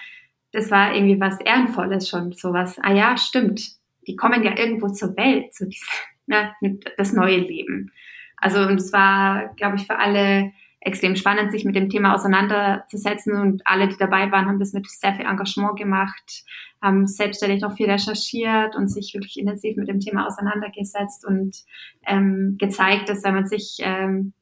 [0.51, 3.61] das war irgendwie was Ehrenvolles schon, so was, ah ja, stimmt,
[4.08, 5.88] die kommen ja irgendwo zur Welt, zu diesem,
[6.28, 6.54] ne,
[6.97, 7.91] das neue Leben.
[8.38, 10.51] Also und es war, glaube ich, für alle
[10.86, 14.89] extrem spannend, sich mit dem Thema auseinanderzusetzen und alle, die dabei waren, haben das mit
[14.89, 16.43] sehr viel Engagement gemacht,
[16.82, 21.56] haben selbstständig noch viel recherchiert und sich wirklich intensiv mit dem Thema auseinandergesetzt und
[22.06, 24.34] ähm, gezeigt, dass wenn man sich ähm,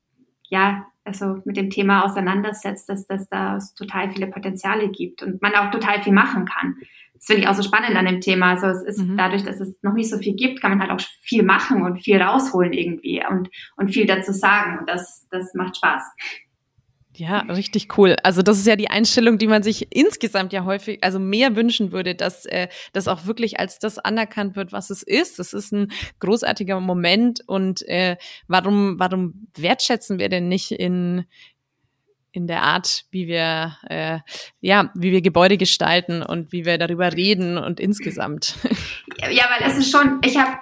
[0.49, 5.55] ja also mit dem Thema auseinandersetzt, dass, dass da total viele Potenziale gibt und man
[5.55, 6.75] auch total viel machen kann
[7.21, 8.49] das finde ich auch so spannend an dem Thema.
[8.49, 9.15] Also es ist mhm.
[9.15, 11.99] dadurch, dass es noch nicht so viel gibt, kann man halt auch viel machen und
[12.03, 14.79] viel rausholen irgendwie und, und viel dazu sagen.
[14.79, 16.01] Und das, das macht Spaß.
[17.15, 18.15] Ja, richtig cool.
[18.23, 21.91] Also das ist ja die Einstellung, die man sich insgesamt ja häufig, also mehr wünschen
[21.91, 25.37] würde, dass äh, das auch wirklich als das anerkannt wird, was es ist.
[25.37, 28.15] Das ist ein großartiger Moment und äh,
[28.47, 31.25] warum warum wertschätzen wir denn nicht in
[32.33, 34.19] in der Art, wie wir äh,
[34.61, 38.55] ja, wie wir Gebäude gestalten und wie wir darüber reden und insgesamt.
[39.29, 40.57] Ja, weil es ist schon, ich habe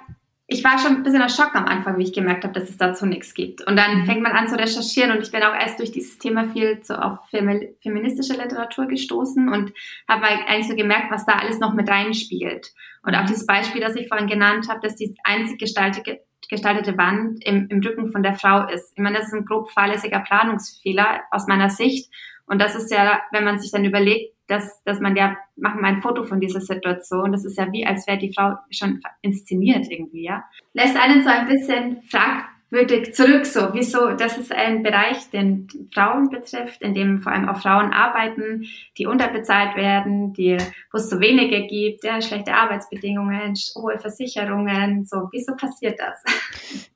[0.52, 3.06] ich war schon ein bisschen erschockt am Anfang, wie ich gemerkt habe, dass es dazu
[3.06, 3.64] nichts gibt.
[3.68, 4.06] Und dann mhm.
[4.06, 6.94] fängt man an zu recherchieren und ich bin auch erst durch dieses Thema viel so
[6.94, 9.72] auf feministische Literatur gestoßen und
[10.08, 12.72] habe eigentlich so gemerkt, was da alles noch mit reinspielt.
[13.04, 13.26] Und auch mhm.
[13.28, 17.80] dieses Beispiel, das ich vorhin genannt habe, dass die einzig gestaltete, gestaltete Wand im, im
[17.80, 18.92] Rücken von der Frau ist.
[18.96, 22.12] Ich meine, das ist ein grob fahrlässiger Planungsfehler aus meiner Sicht.
[22.46, 25.88] Und das ist ja, wenn man sich dann überlegt, dass, dass man ja, machen wir
[25.88, 29.86] ein Foto von dieser Situation, das ist ja wie, als wäre die Frau schon inszeniert
[29.88, 30.44] irgendwie, ja.
[30.74, 36.30] Lässt einen so ein bisschen fragwürdig zurück, so, wieso, das ist ein Bereich, den Frauen
[36.30, 38.66] betrifft, in dem vor allem auch Frauen arbeiten,
[38.98, 40.56] die unterbezahlt werden, die,
[40.90, 46.24] wo es zu wenige gibt, ja, schlechte Arbeitsbedingungen, hohe Versicherungen, so, wieso passiert das?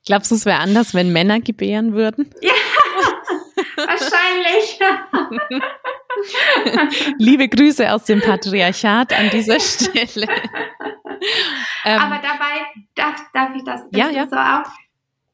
[0.05, 2.31] Glaubst du, es wäre anders, wenn Männer gebären würden?
[2.43, 2.53] Ja,
[3.77, 4.81] wahrscheinlich.
[7.19, 10.29] Liebe Grüße aus dem Patriarchat an dieser Stelle.
[11.85, 14.27] ähm, Aber dabei darf, darf ich das, das ja, ja.
[14.27, 14.71] so auch,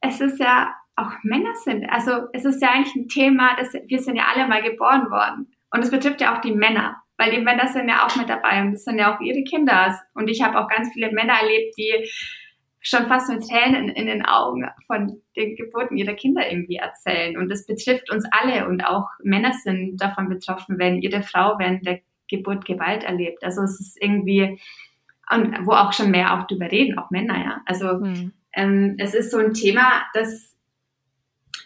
[0.01, 3.99] es ist ja auch Männer sind, also es ist ja eigentlich ein Thema, dass wir
[3.99, 5.51] sind ja alle mal geboren worden.
[5.71, 8.61] Und es betrifft ja auch die Männer, weil die Männer sind ja auch mit dabei
[8.61, 9.97] und das sind ja auch ihre Kinder.
[10.13, 12.09] Und ich habe auch ganz viele Männer erlebt, die
[12.81, 17.37] schon fast mit Tränen in, in, den Augen von den Geburten ihrer Kinder irgendwie erzählen.
[17.37, 21.85] Und das betrifft uns alle und auch Männer sind davon betroffen, wenn ihre Frau während
[21.85, 23.43] der Geburt Gewalt erlebt.
[23.43, 24.59] Also es ist irgendwie,
[25.29, 27.61] und wo auch schon mehr auch drüber reden, auch Männer, ja.
[27.67, 28.33] Also mhm.
[28.53, 30.57] ähm, es ist so ein Thema, das,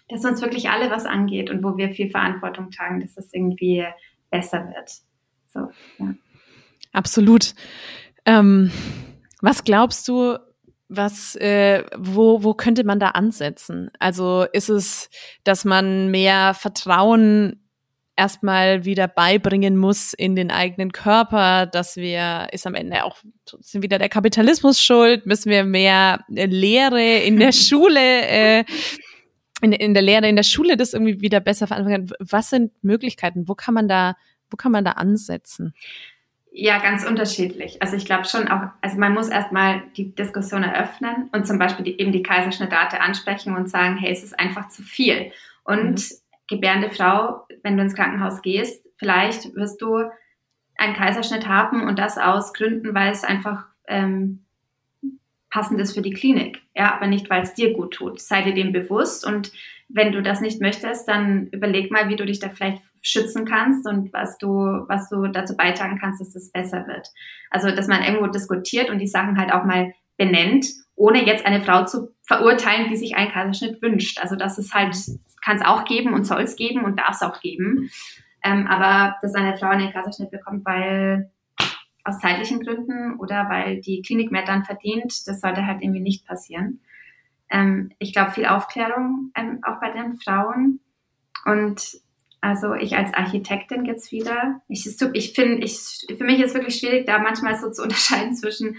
[0.09, 3.85] das uns wirklich alle was angeht und wo wir viel Verantwortung tragen, dass es irgendwie
[4.29, 4.91] besser wird.
[5.47, 6.13] So, ja.
[6.91, 7.53] Absolut.
[8.25, 8.71] Ähm,
[9.41, 10.37] was glaubst du,
[10.87, 13.89] was, äh, wo, wo könnte man da ansetzen?
[13.99, 15.09] Also ist es,
[15.43, 17.61] dass man mehr Vertrauen
[18.15, 23.17] erstmal wieder beibringen muss in den eigenen Körper, dass wir, ist am Ende auch,
[23.59, 28.63] sind wieder der Kapitalismus schuld, müssen wir mehr äh, Lehre in der Schule, äh,
[29.61, 32.11] in, in der Lehre in der Schule das irgendwie wieder besser verantworten.
[32.19, 33.47] Was sind Möglichkeiten?
[33.47, 34.15] Wo kann man da,
[34.49, 35.73] wo kann man da ansetzen?
[36.57, 37.81] Ja, ganz unterschiedlich.
[37.81, 41.83] Also ich glaube schon auch, also man muss erstmal die Diskussion eröffnen und zum Beispiel
[41.83, 45.33] die, eben die Kaiserschnittrate ansprechen und sagen, hey, es ist einfach zu viel.
[45.65, 46.15] Und mhm.
[46.47, 50.05] gebärende Frau, wenn du ins Krankenhaus gehst, vielleicht wirst du
[50.77, 54.45] einen Kaiserschnitt haben und das aus Gründen, weil es einfach ähm,
[55.49, 56.61] passend ist für die Klinik.
[56.73, 58.21] Ja, aber nicht, weil es dir gut tut.
[58.21, 59.51] Sei dir dem bewusst und
[59.89, 63.87] wenn du das nicht möchtest, dann überleg mal, wie du dich da vielleicht schützen kannst
[63.87, 64.49] und was du,
[64.87, 67.07] was du dazu beitragen kannst, dass das besser wird.
[67.51, 71.61] Also, dass man irgendwo diskutiert und die Sachen halt auch mal benennt, ohne jetzt eine
[71.61, 74.19] Frau zu verurteilen, die sich einen Kaiserschnitt wünscht.
[74.19, 74.95] Also, das ist halt,
[75.43, 77.91] kann es auch geben und soll es geben und darf es auch geben.
[78.43, 81.29] Ähm, aber dass eine Frau einen Kaiserschnitt bekommt, weil
[82.03, 86.25] aus zeitlichen Gründen oder weil die Klinik mehr dann verdient, das sollte halt irgendwie nicht
[86.25, 86.81] passieren.
[87.51, 90.79] Ähm, ich glaube, viel Aufklärung ähm, auch bei den Frauen.
[91.45, 91.99] Und
[92.45, 94.61] also ich als Architektin jetzt wieder.
[94.67, 98.35] Ich, ich finde, ich, für mich ist es wirklich schwierig, da manchmal so zu unterscheiden
[98.35, 98.77] zwischen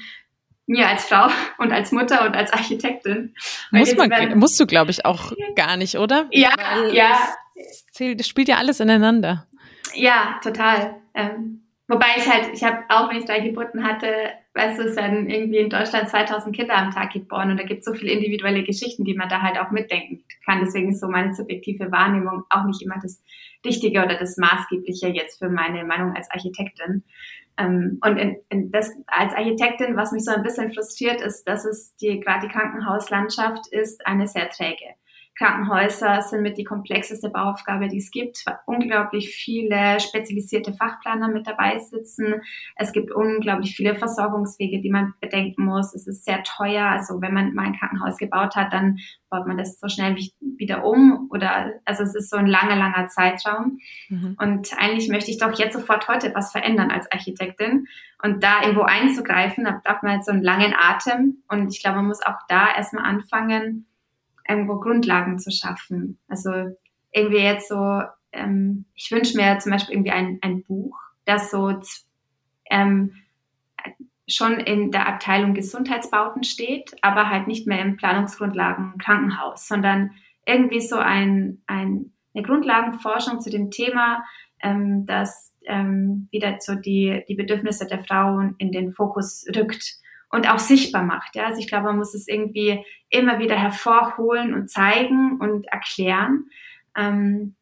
[0.67, 3.35] mir als Frau und als Mutter und als Architektin.
[3.73, 6.29] Muss man, werden, musst du, glaube ich, auch gar nicht, oder?
[6.31, 7.19] Ja, Weil ja.
[7.57, 9.47] Das, das spielt ja alles ineinander.
[9.95, 10.97] Ja, total.
[11.15, 14.09] Ähm, wobei ich halt, ich habe auch, wenn ich drei Geburten hatte,
[14.55, 17.81] weißt du, es werden irgendwie in Deutschland 2000 Kinder am Tag geboren und da gibt
[17.81, 20.61] es so viele individuelle Geschichten, die man da halt auch mitdenken kann.
[20.61, 23.23] Deswegen ist so meine subjektive Wahrnehmung auch nicht immer das
[23.65, 27.05] Richtige oder das Maßgebliche jetzt für meine Meinung als Architektin.
[27.59, 31.65] Ähm, und in, in das, als Architektin, was mich so ein bisschen frustriert, ist, dass
[31.65, 34.95] es die, gerade die Krankenhauslandschaft ist eine sehr träge.
[35.39, 38.45] Krankenhäuser sind mit die komplexeste Bauaufgabe, die es gibt.
[38.65, 42.43] Unglaublich viele spezialisierte Fachplaner mit dabei sitzen.
[42.75, 45.95] Es gibt unglaublich viele Versorgungswege, die man bedenken muss.
[45.95, 46.87] Es ist sehr teuer.
[46.87, 50.85] Also wenn man mal ein Krankenhaus gebaut hat, dann baut man das so schnell wieder
[50.85, 53.79] um oder also es ist so ein langer, langer Zeitraum.
[54.09, 54.37] Mhm.
[54.41, 57.87] Und eigentlich möchte ich doch jetzt sofort heute was verändern als Architektin.
[58.23, 61.43] Und da irgendwo einzugreifen, da braucht man jetzt so einen langen Atem.
[61.49, 63.87] Und ich glaube, man muss auch da erstmal anfangen,
[64.49, 66.19] irgendwo Grundlagen zu schaffen.
[66.29, 66.51] Also
[67.13, 71.73] irgendwie jetzt so, ähm, ich wünsche mir zum Beispiel irgendwie ein, ein Buch, das so
[72.71, 73.15] ähm,
[74.29, 80.13] schon in der Abteilung Gesundheitsbauten steht, aber halt nicht mehr im Planungsgrundlagen Krankenhaus, sondern
[80.45, 84.25] irgendwie so ein, ein, eine Grundlagenforschung zu dem Thema,
[84.63, 89.97] ähm, dass ähm, wieder so die, die Bedürfnisse der Frauen in den Fokus rückt
[90.31, 91.35] und auch sichtbar macht.
[91.37, 91.47] Ja?
[91.47, 96.47] Also ich glaube, man muss es irgendwie immer wieder hervorholen und zeigen und erklären,
[96.97, 97.55] ähm,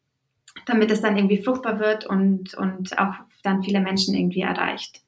[0.65, 3.13] damit es dann irgendwie fruchtbar wird und, und auch
[3.43, 5.01] dann viele Menschen irgendwie erreicht.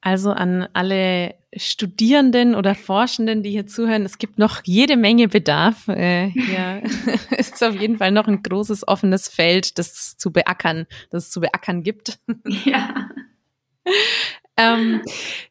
[0.00, 5.88] Also an alle Studierenden oder Forschenden, die hier zuhören, es gibt noch jede Menge Bedarf.
[5.88, 6.28] Äh,
[7.30, 11.30] es ist auf jeden Fall noch ein großes offenes Feld, das zu beackern, das es
[11.30, 12.20] zu beackern gibt.
[12.64, 13.10] Ja.
[14.56, 15.02] ähm,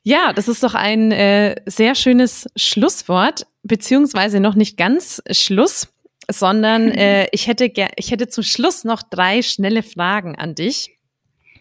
[0.04, 5.88] ja, das ist doch ein äh, sehr schönes Schlusswort, beziehungsweise noch nicht ganz Schluss,
[6.30, 10.98] sondern äh, ich hätte ich hätte zum Schluss noch drei schnelle Fragen an dich.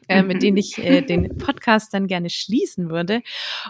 [0.09, 3.23] Äh, mit denen ich äh, den Podcast dann gerne schließen würde.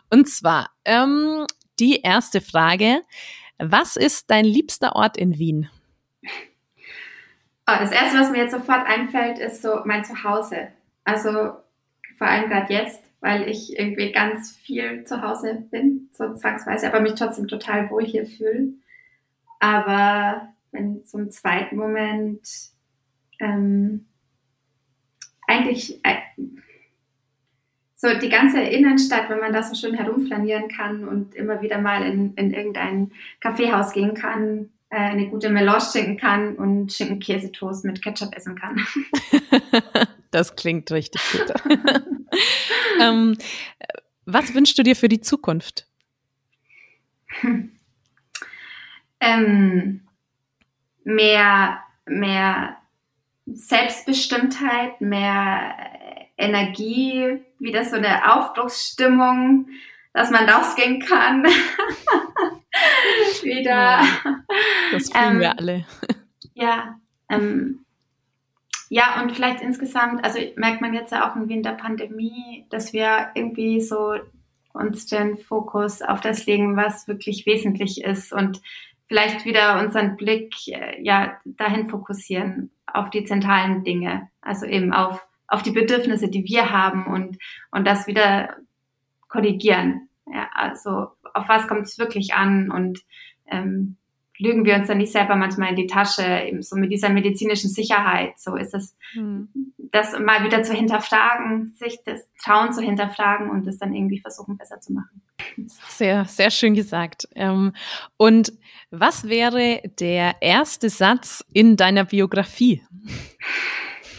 [0.08, 1.44] Und zwar ähm,
[1.78, 3.02] die erste Frage.
[3.58, 5.68] Was ist dein liebster Ort in Wien?
[7.66, 10.68] Oh, das erste, was mir jetzt sofort einfällt, ist so mein Zuhause.
[11.04, 11.52] Also
[12.16, 17.00] vor allem gerade jetzt, weil ich irgendwie ganz viel zu Hause bin, so zwangsweise, aber
[17.00, 18.68] mich trotzdem total wohl hier fühle.
[19.58, 22.40] Aber wenn so im zweiten Moment
[23.38, 24.06] ähm,
[25.46, 26.16] eigentlich äh,
[27.94, 32.02] so die ganze Innenstadt, wenn man da so schön herumflanieren kann und immer wieder mal
[32.02, 38.02] in, in irgendein Kaffeehaus gehen kann, äh, eine gute Melange trinken kann und Schinken-Käsetoast mit
[38.02, 38.80] Ketchup essen kann.
[40.30, 41.52] das klingt richtig gut.
[43.00, 43.36] ähm,
[44.24, 45.86] was wünschst du dir für die Zukunft?
[47.40, 47.72] Hm.
[49.22, 50.00] Ähm,
[51.04, 52.78] mehr, mehr
[53.44, 55.74] Selbstbestimmtheit, mehr
[56.38, 59.68] Energie, wieder so eine Aufbruchsstimmung,
[60.14, 61.44] dass man rausgehen kann.
[63.42, 64.00] wieder.
[64.92, 65.86] Das fühlen ähm, wir alle.
[66.54, 67.84] Ja, ähm,
[68.92, 73.28] ja, und vielleicht insgesamt, also merkt man jetzt ja auch in der Pandemie, dass wir
[73.36, 74.16] irgendwie so
[74.72, 78.60] uns den Fokus auf das legen, was wirklich wesentlich ist und
[79.06, 85.24] vielleicht wieder unseren Blick äh, ja dahin fokussieren auf die zentralen Dinge, also eben auf
[85.46, 87.38] auf die Bedürfnisse, die wir haben und
[87.70, 88.56] und das wieder
[89.28, 90.08] korrigieren.
[90.26, 93.00] Ja, also auf was kommt es wirklich an und
[93.46, 93.96] ähm,
[94.40, 97.70] lügen wir uns dann nicht selber manchmal in die Tasche, eben so mit dieser medizinischen
[97.70, 98.38] Sicherheit.
[98.38, 99.48] So ist es, hm.
[99.92, 104.56] das mal wieder zu hinterfragen, sich das Trauen zu hinterfragen und es dann irgendwie versuchen,
[104.56, 105.22] besser zu machen.
[105.88, 107.28] Sehr, sehr schön gesagt.
[107.34, 107.72] Ähm,
[108.16, 108.52] und
[108.90, 112.82] was wäre der erste Satz in deiner Biografie?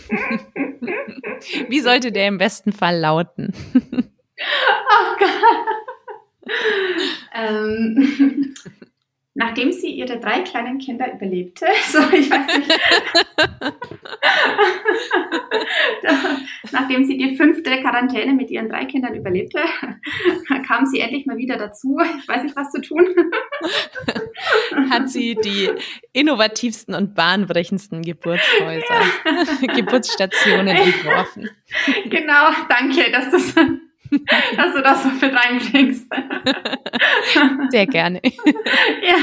[1.70, 3.54] Wie sollte der im besten Fall lauten?
[3.84, 5.30] Oh Gott.
[7.34, 8.54] ähm,
[9.34, 12.80] nachdem sie ihre drei kleinen Kinder überlebte, so ich weiß nicht,
[16.72, 19.60] nachdem sie die fünfte Quarantäne mit ihren drei Kindern überlebte,
[20.68, 23.08] kam sie endlich mal wieder dazu, ich weiß nicht, was zu tun.
[24.90, 25.70] Hat sie die
[26.14, 29.02] innovativsten und bahnbrechendsten Geburtshäuser,
[29.76, 31.50] Geburtsstationen entworfen.
[32.06, 33.91] Genau, danke, dass du
[34.58, 36.08] dass du das so mit reinbringst.
[37.72, 38.22] Sehr gerne.
[39.04, 39.16] Ja.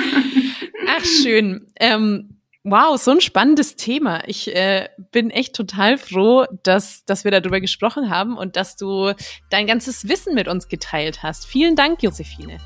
[0.89, 1.67] Ach, schön.
[1.79, 4.23] Ähm, wow, so ein spannendes Thema.
[4.27, 9.13] Ich äh, bin echt total froh, dass, dass wir darüber gesprochen haben und dass du
[9.51, 11.47] dein ganzes Wissen mit uns geteilt hast.
[11.47, 12.59] Vielen Dank, Josephine.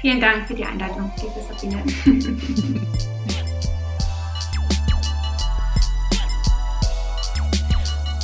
[0.00, 1.84] Vielen Dank für die Einladung, liebe Sabine.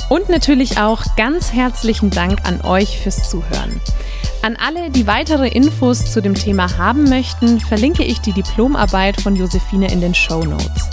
[0.09, 3.81] Und natürlich auch ganz herzlichen Dank an euch fürs Zuhören.
[4.41, 9.35] An alle, die weitere Infos zu dem Thema haben möchten, verlinke ich die Diplomarbeit von
[9.35, 10.89] Josephine in den Show Notes.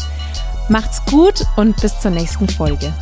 [0.69, 2.93] Macht's gut und bis zur nächsten Folge.